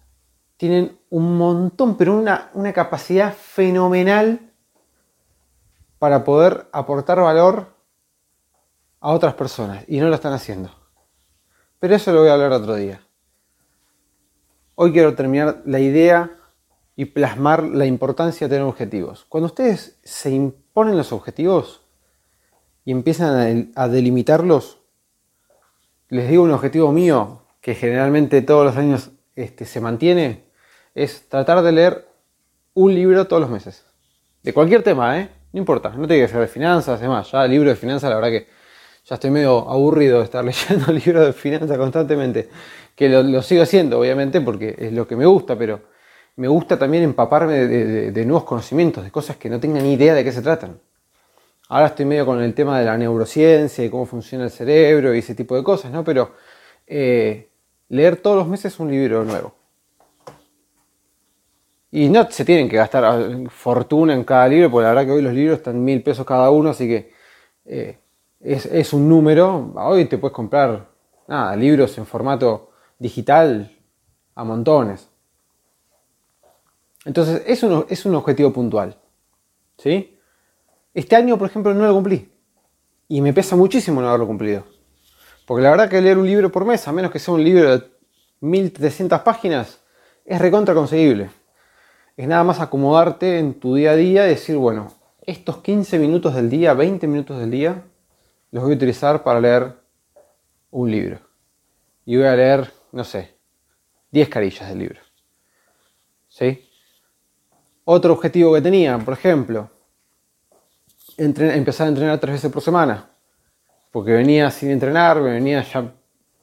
tienen 0.56 0.98
un 1.10 1.36
montón, 1.36 1.98
pero 1.98 2.16
una, 2.16 2.50
una 2.54 2.72
capacidad 2.72 3.34
fenomenal 3.34 4.50
para 5.98 6.24
poder 6.24 6.68
aportar 6.72 7.20
valor 7.20 7.66
a 8.98 9.10
otras 9.10 9.34
personas 9.34 9.84
y 9.88 10.00
no 10.00 10.08
lo 10.08 10.14
están 10.14 10.32
haciendo. 10.32 10.70
Pero 11.80 11.94
eso 11.94 12.14
lo 12.14 12.20
voy 12.20 12.30
a 12.30 12.32
hablar 12.32 12.50
otro 12.52 12.76
día. 12.76 13.02
Hoy 14.74 14.92
quiero 14.92 15.14
terminar 15.14 15.60
la 15.66 15.80
idea 15.80 16.38
y 16.96 17.04
plasmar 17.04 17.62
la 17.62 17.84
importancia 17.84 18.48
de 18.48 18.54
tener 18.54 18.66
objetivos. 18.66 19.26
Cuando 19.28 19.48
ustedes 19.48 19.98
se 20.02 20.30
imponen 20.30 20.96
los 20.96 21.12
objetivos 21.12 21.82
y 22.86 22.92
empiezan 22.92 23.70
a 23.76 23.88
delimitarlos, 23.88 24.83
les 26.14 26.28
digo 26.28 26.44
un 26.44 26.52
objetivo 26.52 26.92
mío 26.92 27.42
que 27.60 27.74
generalmente 27.74 28.40
todos 28.42 28.64
los 28.64 28.76
años 28.76 29.10
este, 29.34 29.64
se 29.64 29.80
mantiene, 29.80 30.44
es 30.94 31.28
tratar 31.28 31.60
de 31.62 31.72
leer 31.72 32.06
un 32.74 32.94
libro 32.94 33.26
todos 33.26 33.42
los 33.42 33.50
meses. 33.50 33.84
De 34.42 34.52
cualquier 34.52 34.84
tema, 34.84 35.18
¿eh? 35.18 35.28
No 35.52 35.58
importa, 35.58 35.90
no 35.90 36.06
tiene 36.06 36.24
que 36.24 36.30
ser 36.30 36.40
de 36.40 36.46
finanzas, 36.46 37.00
además, 37.00 37.32
ya 37.32 37.44
el 37.44 37.50
libro 37.50 37.68
de 37.68 37.74
finanzas 37.74 38.10
la 38.10 38.16
verdad 38.16 38.30
que 38.30 38.46
ya 39.04 39.16
estoy 39.16 39.30
medio 39.30 39.68
aburrido 39.68 40.18
de 40.18 40.24
estar 40.24 40.44
leyendo 40.44 40.92
libros 40.92 41.26
de 41.26 41.32
finanzas 41.32 41.76
constantemente, 41.76 42.48
que 42.94 43.08
lo, 43.08 43.42
sigo 43.42 43.64
haciendo, 43.64 43.98
obviamente, 43.98 44.40
porque 44.40 44.76
es 44.78 44.92
lo 44.92 45.08
que 45.08 45.16
me 45.16 45.26
gusta, 45.26 45.58
pero 45.58 45.80
me 46.36 46.46
gusta 46.46 46.78
también 46.78 47.02
empaparme 47.02 47.66
de, 47.66 48.24
nuevos 48.24 48.44
conocimientos, 48.44 49.02
de 49.02 49.10
cosas 49.10 49.36
que 49.36 49.50
no 49.50 49.58
tenga 49.58 49.80
ni 49.80 49.94
idea 49.94 50.14
de 50.14 50.22
qué 50.22 50.30
se 50.30 50.42
tratan. 50.42 50.78
Ahora 51.68 51.86
estoy 51.86 52.04
medio 52.04 52.26
con 52.26 52.42
el 52.42 52.54
tema 52.54 52.78
de 52.78 52.84
la 52.84 52.96
neurociencia 52.98 53.84
y 53.84 53.90
cómo 53.90 54.04
funciona 54.04 54.44
el 54.44 54.50
cerebro 54.50 55.14
y 55.14 55.18
ese 55.18 55.34
tipo 55.34 55.56
de 55.56 55.62
cosas, 55.62 55.90
¿no? 55.90 56.04
Pero 56.04 56.32
eh, 56.86 57.48
leer 57.88 58.16
todos 58.16 58.36
los 58.36 58.48
meses 58.48 58.78
un 58.78 58.90
libro 58.90 59.24
nuevo. 59.24 59.54
Y 61.90 62.08
no 62.08 62.28
se 62.30 62.44
tienen 62.44 62.68
que 62.68 62.76
gastar 62.76 63.04
ah, 63.04 63.18
fortuna 63.48 64.14
en 64.14 64.24
cada 64.24 64.48
libro, 64.48 64.70
porque 64.70 64.82
la 64.82 64.88
verdad 64.90 65.06
que 65.06 65.12
hoy 65.12 65.22
los 65.22 65.32
libros 65.32 65.58
están 65.58 65.82
mil 65.82 66.02
pesos 66.02 66.26
cada 66.26 66.50
uno, 66.50 66.70
así 66.70 66.88
que 66.88 67.12
eh, 67.64 67.98
es, 68.40 68.92
un 68.92 69.08
número. 69.08 69.72
Hoy 69.76 70.04
te 70.06 70.18
puedes 70.18 70.34
comprar 70.34 70.88
nada, 71.28 71.56
libros 71.56 71.96
en 71.96 72.04
formato 72.04 72.72
digital 72.98 73.74
a 74.34 74.44
montones. 74.44 75.08
Entonces, 77.04 77.42
es 77.46 77.62
un, 77.62 77.86
es 77.88 78.04
un 78.04 78.14
objetivo 78.16 78.52
puntual. 78.52 78.98
¿sí? 79.78 80.13
Este 80.94 81.16
año, 81.16 81.36
por 81.36 81.48
ejemplo, 81.48 81.74
no 81.74 81.86
lo 81.86 81.92
cumplí. 81.92 82.30
Y 83.08 83.20
me 83.20 83.32
pesa 83.32 83.56
muchísimo 83.56 84.00
no 84.00 84.08
haberlo 84.08 84.28
cumplido. 84.28 84.64
Porque 85.44 85.62
la 85.62 85.70
verdad 85.70 85.90
que 85.90 86.00
leer 86.00 86.16
un 86.16 86.26
libro 86.26 86.50
por 86.50 86.64
mes, 86.64 86.86
a 86.86 86.92
menos 86.92 87.10
que 87.10 87.18
sea 87.18 87.34
un 87.34 87.42
libro 87.42 87.76
de 87.76 87.84
1300 88.40 89.20
páginas, 89.20 89.80
es 90.24 90.40
recontra 90.40 90.72
conseguible. 90.72 91.30
Es 92.16 92.28
nada 92.28 92.44
más 92.44 92.60
acomodarte 92.60 93.40
en 93.40 93.54
tu 93.54 93.74
día 93.74 93.90
a 93.90 93.96
día 93.96 94.26
y 94.26 94.30
decir, 94.30 94.56
bueno, 94.56 94.92
estos 95.22 95.58
15 95.58 95.98
minutos 95.98 96.34
del 96.34 96.48
día, 96.48 96.72
20 96.74 97.06
minutos 97.08 97.38
del 97.40 97.50
día, 97.50 97.82
los 98.52 98.62
voy 98.62 98.72
a 98.72 98.76
utilizar 98.76 99.22
para 99.24 99.40
leer 99.40 99.74
un 100.70 100.90
libro. 100.90 101.18
Y 102.06 102.16
voy 102.16 102.26
a 102.26 102.36
leer, 102.36 102.72
no 102.92 103.02
sé, 103.02 103.34
10 104.12 104.28
carillas 104.28 104.68
del 104.68 104.78
libro. 104.78 105.00
¿Sí? 106.28 106.68
Otro 107.84 108.12
objetivo 108.12 108.54
que 108.54 108.60
tenía, 108.60 108.96
por 108.98 109.14
ejemplo, 109.14 109.70
empezar 111.16 111.86
a 111.86 111.90
entrenar 111.90 112.18
tres 112.18 112.34
veces 112.34 112.52
por 112.52 112.62
semana. 112.62 113.06
Porque 113.90 114.12
venía 114.12 114.50
sin 114.50 114.70
entrenar, 114.70 115.22
venía 115.22 115.62
ya, 115.62 115.92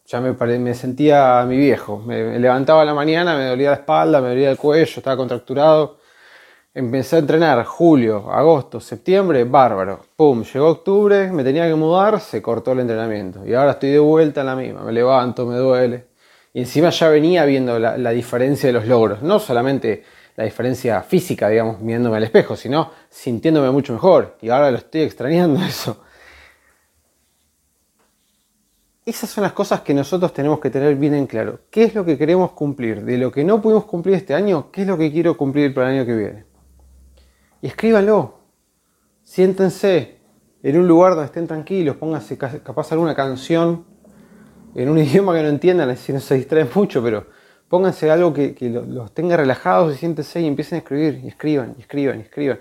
ya 0.06 0.22
me, 0.22 0.34
me 0.60 0.74
sentía 0.74 1.46
mi 1.48 1.58
viejo. 1.58 2.00
Me, 2.00 2.40
levantaba 2.40 2.82
a 2.82 2.86
la 2.86 2.94
mañana, 2.94 3.36
me 3.36 3.46
dolía 3.46 3.72
la 3.72 3.76
espalda, 3.78 4.22
me 4.22 4.30
dolía 4.30 4.52
el 4.52 4.58
cuello, 4.58 4.94
estaba 4.98 5.18
contracturado 5.18 6.02
Empecé 6.74 7.18
a 7.18 7.20
entrenar 7.20 7.66
julio, 7.66 8.32
agosto, 8.32 8.80
septiembre, 8.80 9.44
bárbaro. 9.44 10.06
Pum, 10.16 10.42
llegó 10.44 10.70
octubre, 10.70 11.30
me 11.30 11.44
tenía 11.44 11.68
que 11.68 11.76
mudar, 11.76 12.22
se 12.22 12.42
cortó 12.42 12.72
el 12.72 12.80
entrenamiento. 12.80 13.46
Y 13.46 13.54
ahora 13.54 13.72
estoy 13.72 13.90
de 13.90 14.00
vuelta 14.00 14.40
en 14.40 14.48
la 14.48 14.56
misma, 14.56 14.82
me 14.82 14.94
levanto, 14.94 15.46
me 15.46 15.58
duele. 15.58 16.06
Y 16.54 16.62
encima 16.62 16.90
ya 16.90 17.10
venía 17.10 17.44
viendo 17.44 17.78
la, 17.78 18.12
diferencia 18.12 18.68
de 18.68 18.74
los 18.74 18.88
logros. 18.88 19.22
No 19.22 19.40
solamente 19.40 20.06
la 20.36 20.44
diferencia 20.44 21.02
física, 21.02 21.50
digamos, 21.50 21.84
viéndome 21.84 22.18
al 22.18 22.24
espejo, 22.24 22.56
sino 22.56 22.92
sintiéndome 23.10 23.70
mucho 23.72 23.94
mejor. 23.94 24.38
Y 24.42 24.50
ahora 24.50 24.72
lo 24.72 24.78
estoy 24.78 25.02
extrañando 25.02 25.62
eso. 25.66 26.04
Esas 29.06 29.30
son 29.30 29.44
las 29.44 29.54
cosas 29.54 29.82
que 29.82 29.94
nosotros 29.94 30.34
tenemos 30.34 30.60
que 30.60 30.70
tener 30.70 30.96
bien 30.96 31.16
en 31.16 31.28
claro. 31.28 31.62
¿Qué 31.70 31.84
es 31.84 31.96
lo 31.96 32.06
que 32.06 32.18
queremos 32.18 32.52
cumplir? 32.52 33.04
De 33.04 33.18
lo 33.18 33.32
que 33.32 33.44
no 33.44 33.62
pudimos 33.62 33.86
cumplir 33.86 34.16
este 34.16 34.34
año, 34.34 34.70
¿qué 34.72 34.82
es 34.82 34.88
lo 34.88 34.98
que 34.98 35.12
quiero 35.12 35.36
cumplir 35.36 35.74
para 35.74 35.90
el 35.90 35.98
año 35.98 36.06
que 36.06 36.16
viene? 36.16 36.52
y 37.62 37.68
escríbanlo. 37.68 38.40
Siéntense 39.24 40.18
en 40.64 40.80
un 40.80 40.88
lugar 40.88 41.12
donde 41.12 41.28
estén 41.28 41.48
tranquilos, 41.48 41.96
pónganse 41.96 42.38
capaz 42.38 42.92
alguna 42.92 43.16
canción 43.16 43.86
en 44.76 44.90
un 44.90 44.98
idioma 45.00 45.34
que 45.36 45.44
no 45.44 45.50
entiendan, 45.50 45.90
así 45.90 46.12
no 46.12 46.20
se 46.20 46.36
distraen 46.36 46.70
mucho, 46.74 47.02
pero 47.04 47.28
pónganse 47.72 48.12
algo 48.12 48.34
que, 48.34 48.54
los 48.70 49.14
tenga 49.14 49.38
relajados 49.38 49.96
y 49.96 49.98
siéntense 49.98 50.42
y 50.42 50.46
empiecen 50.46 50.76
a 50.76 50.80
escribir, 50.80 51.22
y 51.24 51.30
escriban, 51.30 51.74
y 51.78 51.82
escriban, 51.82 52.20
y 52.20 52.24
escriban. 52.24 52.60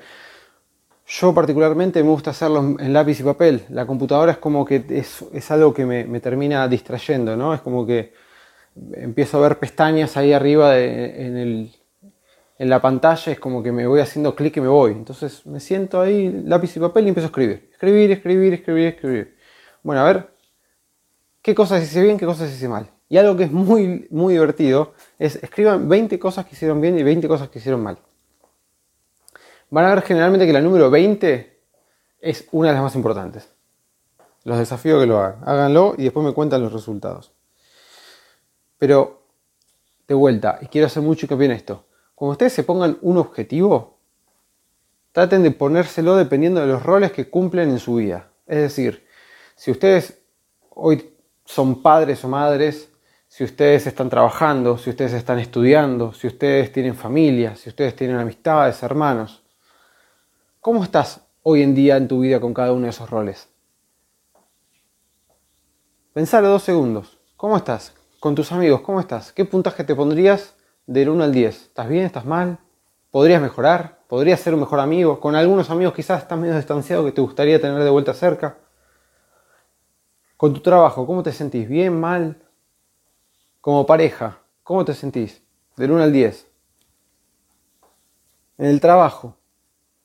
Yo 1.04 1.34
particularmente 1.34 2.00
me 2.04 2.10
gusta 2.10 2.30
hacerlo 2.30 2.76
en 2.78 2.92
lápiz 2.92 3.18
y 3.18 3.24
papel. 3.24 3.64
La 3.70 3.86
computadora 3.86 4.30
es 4.30 4.38
como 4.38 4.64
que 4.64 4.84
es, 4.88 5.50
algo 5.50 5.74
que 5.74 5.84
me, 5.84 6.20
termina 6.20 6.68
distrayendo, 6.68 7.36
¿no? 7.36 7.52
Es 7.52 7.60
como 7.60 7.84
que 7.84 8.14
empiezo 8.92 9.38
a 9.38 9.48
ver 9.48 9.58
pestañas 9.58 10.16
ahí 10.16 10.32
arriba 10.32 10.78
en, 10.78 11.72
la 12.58 12.80
pantalla, 12.80 13.32
es 13.32 13.40
como 13.40 13.64
que 13.64 13.72
me 13.72 13.88
voy 13.88 13.98
haciendo 13.98 14.36
clic 14.36 14.58
y 14.58 14.60
me 14.60 14.68
voy. 14.68 14.92
Entonces 14.92 15.44
me 15.44 15.58
siento 15.58 16.00
ahí, 16.00 16.30
lápiz 16.46 16.76
y 16.76 16.78
papel 16.78 17.06
y 17.06 17.08
empiezo 17.08 17.26
a 17.26 17.30
escribir. 17.30 17.68
Escribir, 17.72 18.12
escribir, 18.12 18.54
escribir, 18.54 18.86
escribir. 18.86 19.36
Bueno, 19.82 20.02
a 20.02 20.04
ver, 20.04 20.30
¿qué 21.42 21.52
cosas 21.52 21.82
hice 21.82 22.00
bien, 22.00 22.16
qué 22.16 22.26
cosas 22.26 22.52
hice 22.52 22.68
mal? 22.68 22.99
Y 23.10 23.18
algo 23.18 23.36
que 23.36 23.44
es 23.44 23.52
muy, 23.52 24.08
muy 24.10 24.32
divertido 24.32 24.94
es 25.18 25.36
escriban 25.36 25.86
20 25.86 26.18
cosas 26.18 26.46
que 26.46 26.54
hicieron 26.54 26.80
bien 26.80 26.98
y 26.98 27.02
20 27.02 27.28
cosas 27.28 27.50
que 27.50 27.58
hicieron 27.58 27.82
mal 27.82 27.98
van 29.70 29.84
a 29.86 29.94
ver 29.94 30.02
generalmente 30.02 30.46
que 30.46 30.52
la 30.52 30.60
número 30.60 30.90
20 30.90 31.58
es 32.20 32.46
una 32.52 32.68
de 32.68 32.74
las 32.74 32.82
más 32.82 32.94
importantes. 32.96 33.48
Los 34.44 34.58
desafío 34.58 35.00
que 35.00 35.06
lo 35.06 35.18
hagan. 35.18 35.40
Háganlo 35.46 35.94
y 35.96 36.04
después 36.04 36.26
me 36.26 36.32
cuentan 36.32 36.62
los 36.62 36.72
resultados. 36.72 37.32
Pero, 38.78 39.22
de 40.08 40.14
vuelta, 40.14 40.58
y 40.60 40.66
quiero 40.66 40.86
hacer 40.86 41.02
mucho 41.02 41.26
hincapié 41.26 41.46
en 41.46 41.52
esto. 41.52 41.84
Cuando 42.14 42.32
ustedes 42.32 42.52
se 42.52 42.64
pongan 42.64 42.98
un 43.02 43.18
objetivo, 43.18 43.98
traten 45.12 45.42
de 45.42 45.50
ponérselo 45.50 46.16
dependiendo 46.16 46.60
de 46.60 46.66
los 46.66 46.82
roles 46.82 47.12
que 47.12 47.30
cumplen 47.30 47.70
en 47.70 47.78
su 47.78 47.96
vida. 47.96 48.30
Es 48.46 48.58
decir, 48.58 49.06
si 49.54 49.70
ustedes 49.70 50.18
hoy 50.70 51.14
son 51.44 51.82
padres 51.82 52.24
o 52.24 52.28
madres, 52.28 52.89
si 53.30 53.44
ustedes 53.44 53.86
están 53.86 54.10
trabajando, 54.10 54.76
si 54.76 54.90
ustedes 54.90 55.14
están 55.14 55.38
estudiando, 55.38 56.12
si 56.12 56.26
ustedes 56.26 56.70
tienen 56.70 56.94
familia, 56.94 57.56
si 57.56 57.70
ustedes 57.70 57.96
tienen 57.96 58.18
amistades, 58.18 58.82
hermanos, 58.82 59.40
¿Cómo 60.62 60.84
estás 60.84 61.22
hoy 61.42 61.62
en 61.62 61.74
día 61.74 61.96
en 61.96 62.06
tu 62.06 62.20
vida 62.20 62.38
con 62.38 62.52
cada 62.52 62.74
uno 62.74 62.82
de 62.82 62.90
esos 62.90 63.08
roles? 63.08 63.48
Pensalo 66.12 66.50
dos 66.50 66.62
segundos. 66.62 67.18
¿Cómo 67.38 67.56
estás? 67.56 67.94
Con 68.20 68.34
tus 68.34 68.52
amigos, 68.52 68.82
¿cómo 68.82 69.00
estás? 69.00 69.32
¿Qué 69.32 69.46
puntaje 69.46 69.84
te 69.84 69.94
pondrías 69.94 70.54
del 70.86 71.08
1 71.08 71.24
al 71.24 71.32
10? 71.32 71.62
¿Estás 71.62 71.88
bien? 71.88 72.04
¿Estás 72.04 72.26
mal? 72.26 72.58
¿Podrías 73.10 73.40
mejorar? 73.40 74.00
¿Podrías 74.06 74.38
ser 74.40 74.52
un 74.52 74.60
mejor 74.60 74.80
amigo? 74.80 75.18
Con 75.18 75.34
algunos 75.34 75.70
amigos 75.70 75.94
quizás 75.94 76.20
estás 76.20 76.38
medio 76.38 76.54
distanciado 76.54 77.06
que 77.06 77.12
te 77.12 77.22
gustaría 77.22 77.58
tener 77.58 77.82
de 77.82 77.88
vuelta 77.88 78.12
cerca. 78.12 78.58
Con 80.36 80.52
tu 80.52 80.60
trabajo, 80.60 81.06
¿cómo 81.06 81.22
te 81.22 81.32
sentís? 81.32 81.70
¿Bien? 81.70 81.98
¿Mal? 81.98 82.36
Como 83.60 83.84
pareja, 83.84 84.38
¿cómo 84.62 84.86
te 84.86 84.94
sentís? 84.94 85.42
Del 85.76 85.90
1 85.90 86.04
al 86.04 86.12
10. 86.12 86.46
En 88.56 88.66
el 88.66 88.80
trabajo, 88.80 89.36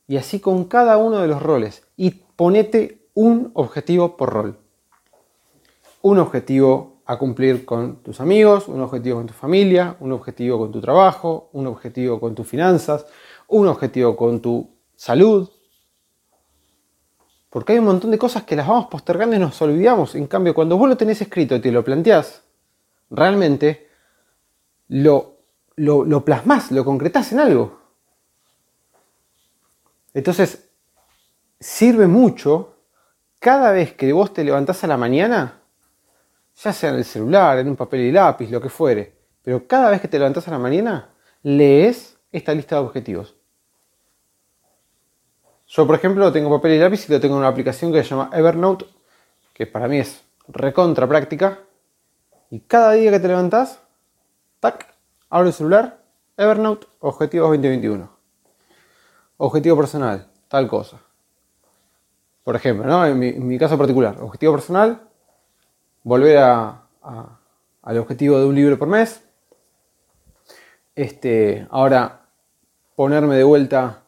y 0.07 0.17
así 0.17 0.41
con 0.41 0.65
cada 0.65 0.97
uno 0.97 1.19
de 1.19 1.27
los 1.27 1.41
roles. 1.41 1.83
Y 1.95 2.11
ponete 2.11 3.07
un 3.13 3.51
objetivo 3.53 4.17
por 4.17 4.33
rol. 4.33 4.59
Un 6.01 6.19
objetivo 6.19 6.97
a 7.05 7.17
cumplir 7.17 7.65
con 7.65 8.03
tus 8.03 8.19
amigos, 8.19 8.67
un 8.67 8.81
objetivo 8.81 9.17
con 9.17 9.27
tu 9.27 9.33
familia, 9.33 9.95
un 10.01 10.11
objetivo 10.11 10.59
con 10.59 10.71
tu 10.73 10.81
trabajo, 10.81 11.49
un 11.53 11.67
objetivo 11.67 12.19
con 12.19 12.35
tus 12.35 12.47
finanzas, 12.47 13.05
un 13.47 13.67
objetivo 13.67 14.17
con 14.17 14.41
tu 14.41 14.69
salud. 14.97 15.49
Porque 17.49 17.71
hay 17.71 17.79
un 17.79 17.85
montón 17.85 18.11
de 18.11 18.17
cosas 18.17 18.43
que 18.43 18.57
las 18.57 18.67
vamos 18.67 18.87
postergando 18.87 19.35
y 19.37 19.39
nos 19.39 19.61
olvidamos. 19.61 20.13
En 20.15 20.27
cambio, 20.27 20.53
cuando 20.53 20.77
vos 20.77 20.89
lo 20.89 20.97
tenés 20.97 21.21
escrito 21.21 21.55
y 21.55 21.61
te 21.61 21.71
lo 21.71 21.85
planteás, 21.85 22.44
realmente 23.15 23.89
lo, 24.87 25.37
lo, 25.75 26.05
lo 26.05 26.23
plasmás, 26.25 26.71
lo 26.71 26.85
concretás 26.85 27.31
en 27.31 27.39
algo. 27.39 27.79
Entonces, 30.13 30.69
sirve 31.59 32.07
mucho 32.07 32.75
cada 33.39 33.71
vez 33.71 33.93
que 33.93 34.11
vos 34.13 34.33
te 34.33 34.43
levantás 34.43 34.83
a 34.83 34.87
la 34.87 34.97
mañana, 34.97 35.61
ya 36.55 36.73
sea 36.73 36.89
en 36.91 36.95
el 36.95 37.05
celular, 37.05 37.59
en 37.59 37.69
un 37.69 37.75
papel 37.75 38.01
y 38.01 38.11
lápiz, 38.11 38.49
lo 38.49 38.61
que 38.61 38.69
fuere, 38.69 39.13
pero 39.41 39.67
cada 39.67 39.89
vez 39.89 40.01
que 40.01 40.07
te 40.07 40.17
levantás 40.17 40.47
a 40.47 40.51
la 40.51 40.59
mañana, 40.59 41.09
lees 41.43 42.17
esta 42.31 42.53
lista 42.53 42.75
de 42.75 42.81
objetivos. 42.81 43.35
Yo, 45.67 45.85
por 45.85 45.95
ejemplo, 45.95 46.31
tengo 46.31 46.49
papel 46.49 46.73
y 46.73 46.79
lápiz 46.79 47.09
y 47.09 47.11
lo 47.11 47.19
tengo 47.19 47.35
en 47.35 47.39
una 47.39 47.49
aplicación 47.49 47.91
que 47.91 48.03
se 48.03 48.09
llama 48.09 48.29
Evernote, 48.33 48.85
que 49.53 49.67
para 49.67 49.87
mí 49.87 49.99
es 49.99 50.23
recontra 50.47 51.07
práctica. 51.07 51.59
Y 52.49 52.59
cada 52.61 52.93
día 52.93 53.11
que 53.11 53.19
te 53.19 53.27
levantás, 53.27 53.79
tac, 54.59 54.93
abro 55.29 55.47
el 55.47 55.53
celular, 55.53 55.99
Evernote, 56.37 56.87
Objetivos 56.99 57.49
2021. 57.49 58.09
Objetivo 59.37 59.77
personal, 59.77 60.27
tal 60.47 60.67
cosa. 60.67 60.99
Por 62.43 62.55
ejemplo, 62.55 62.85
¿no? 62.85 63.05
en, 63.05 63.47
mi, 63.47 63.57
caso 63.57 63.77
particular, 63.77 64.17
objetivo 64.21 64.53
personal, 64.53 65.01
volver 66.03 66.37
a, 66.37 66.83
al 67.81 67.97
objetivo 67.97 68.39
de 68.39 68.45
un 68.45 68.55
libro 68.55 68.77
por 68.77 68.87
mes. 68.87 69.23
Este, 70.93 71.67
ahora, 71.71 72.21
ponerme 72.95 73.35
de 73.35 73.43
vuelta 73.43 74.03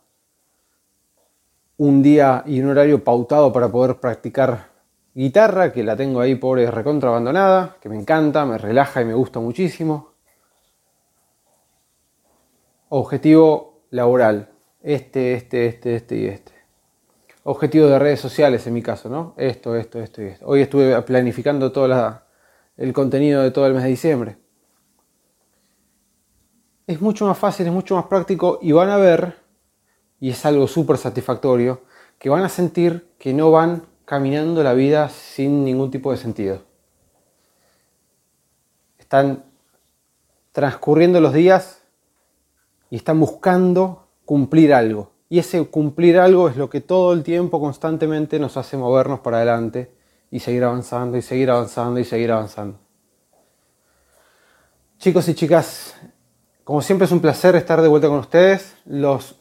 un 1.77 2.01
día 2.01 2.43
y 2.45 2.59
un 2.61 2.69
horario 2.69 3.03
pautado 3.03 3.51
para 3.51 3.69
poder 3.69 3.99
practicar 3.99 4.76
guitarra, 5.17 5.73
que 5.73 5.83
la 5.83 5.95
tengo 5.95 6.21
ahí 6.21 6.35
pobre 6.35 6.69
recontra 6.69 7.09
abandonada, 7.09 7.77
que 7.81 7.89
me 7.89 7.95
encanta, 7.95 8.45
me 8.45 8.59
relaja 8.59 9.01
y 9.01 9.05
me 9.05 9.15
gusta 9.15 9.39
muchísimo. 9.39 10.13
Objetivo 12.89 13.81
laboral, 13.89 14.51
este, 14.83 15.33
este, 15.33 15.65
este, 15.65 15.95
este 15.95 16.17
y 16.17 16.25
este. 16.27 16.51
Objetivo 17.43 17.87
de 17.87 17.97
redes 17.97 18.19
sociales 18.19 18.67
en 18.67 18.75
mi 18.75 18.83
caso, 18.83 19.09
¿no? 19.09 19.33
Esto, 19.37 19.75
esto, 19.75 19.99
esto 19.99 20.21
y 20.21 20.27
esto. 20.27 20.45
Hoy 20.45 20.61
estuve 20.61 21.01
planificando 21.01 21.71
todo 21.71 22.21
el 22.77 22.93
contenido 22.93 23.41
de 23.41 23.49
todo 23.49 23.65
el 23.65 23.73
mes 23.73 23.83
de 23.83 23.89
diciembre. 23.89 24.37
Es 26.85 27.01
mucho 27.01 27.25
más 27.25 27.39
fácil, 27.39 27.65
es 27.65 27.73
mucho 27.73 27.95
más 27.95 28.05
práctico 28.05 28.59
y 28.61 28.71
van 28.71 28.89
a 28.89 28.97
ver, 28.97 29.39
y 30.19 30.29
es 30.29 30.45
algo 30.45 30.67
súper 30.67 30.97
satisfactorio, 30.97 31.81
que 32.19 32.29
van 32.29 32.43
a 32.43 32.49
sentir 32.49 33.15
que 33.17 33.33
no 33.33 33.49
van 33.49 33.96
caminando 34.07 34.63
la 34.63 34.73
vida 34.73 35.09
sin 35.09 35.65
ningún 35.65 35.91
tipo 35.91 36.11
de 36.11 36.17
sentido. 36.17 36.61
Están 38.97 39.43
transcurriendo 40.53 41.19
los 41.19 41.33
días 41.33 41.83
y 42.89 42.95
están 42.95 43.19
buscando 43.19 44.07
cumplir 44.23 44.73
algo. 44.73 45.11
Y 45.27 45.39
ese 45.39 45.61
cumplir 45.67 46.19
algo 46.19 46.47
es 46.47 46.55
lo 46.55 46.69
que 46.69 46.79
todo 46.79 47.11
el 47.11 47.21
tiempo 47.23 47.59
constantemente 47.59 48.39
nos 48.39 48.55
hace 48.55 48.77
movernos 48.77 49.19
para 49.19 49.37
adelante 49.37 49.91
y 50.31 50.39
seguir 50.39 50.63
avanzando 50.63 51.17
y 51.17 51.21
seguir 51.21 51.51
avanzando 51.51 51.99
y 51.99 52.05
seguir 52.05 52.31
avanzando. 52.31 52.79
Chicos 54.99 55.27
y 55.27 55.35
chicas, 55.35 55.95
como 56.63 56.81
siempre 56.81 57.07
es 57.07 57.11
un 57.11 57.19
placer 57.19 57.57
estar 57.57 57.81
de 57.81 57.89
vuelta 57.89 58.07
con 58.07 58.19
ustedes. 58.19 58.73
Los 58.85 59.35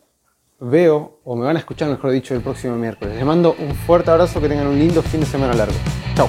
veo 0.61 1.21
o 1.25 1.37
me 1.37 1.45
van 1.45 1.57
a 1.57 1.59
escuchar, 1.59 1.89
mejor 1.89 2.11
dicho, 2.11 2.35
el 2.35 2.41
próximo 2.41 2.77
miércoles. 2.77 3.15
Les 3.17 3.25
mando 3.25 3.55
un 3.59 3.75
fuerte 3.75 4.11
abrazo, 4.11 4.41
que 4.41 4.49
tengan 4.49 4.67
un 4.67 4.79
lindo 4.79 5.03
fin 5.03 5.21
de 5.21 5.27
semana 5.27 5.55
largo. 5.55 5.75
Chao. 6.15 6.29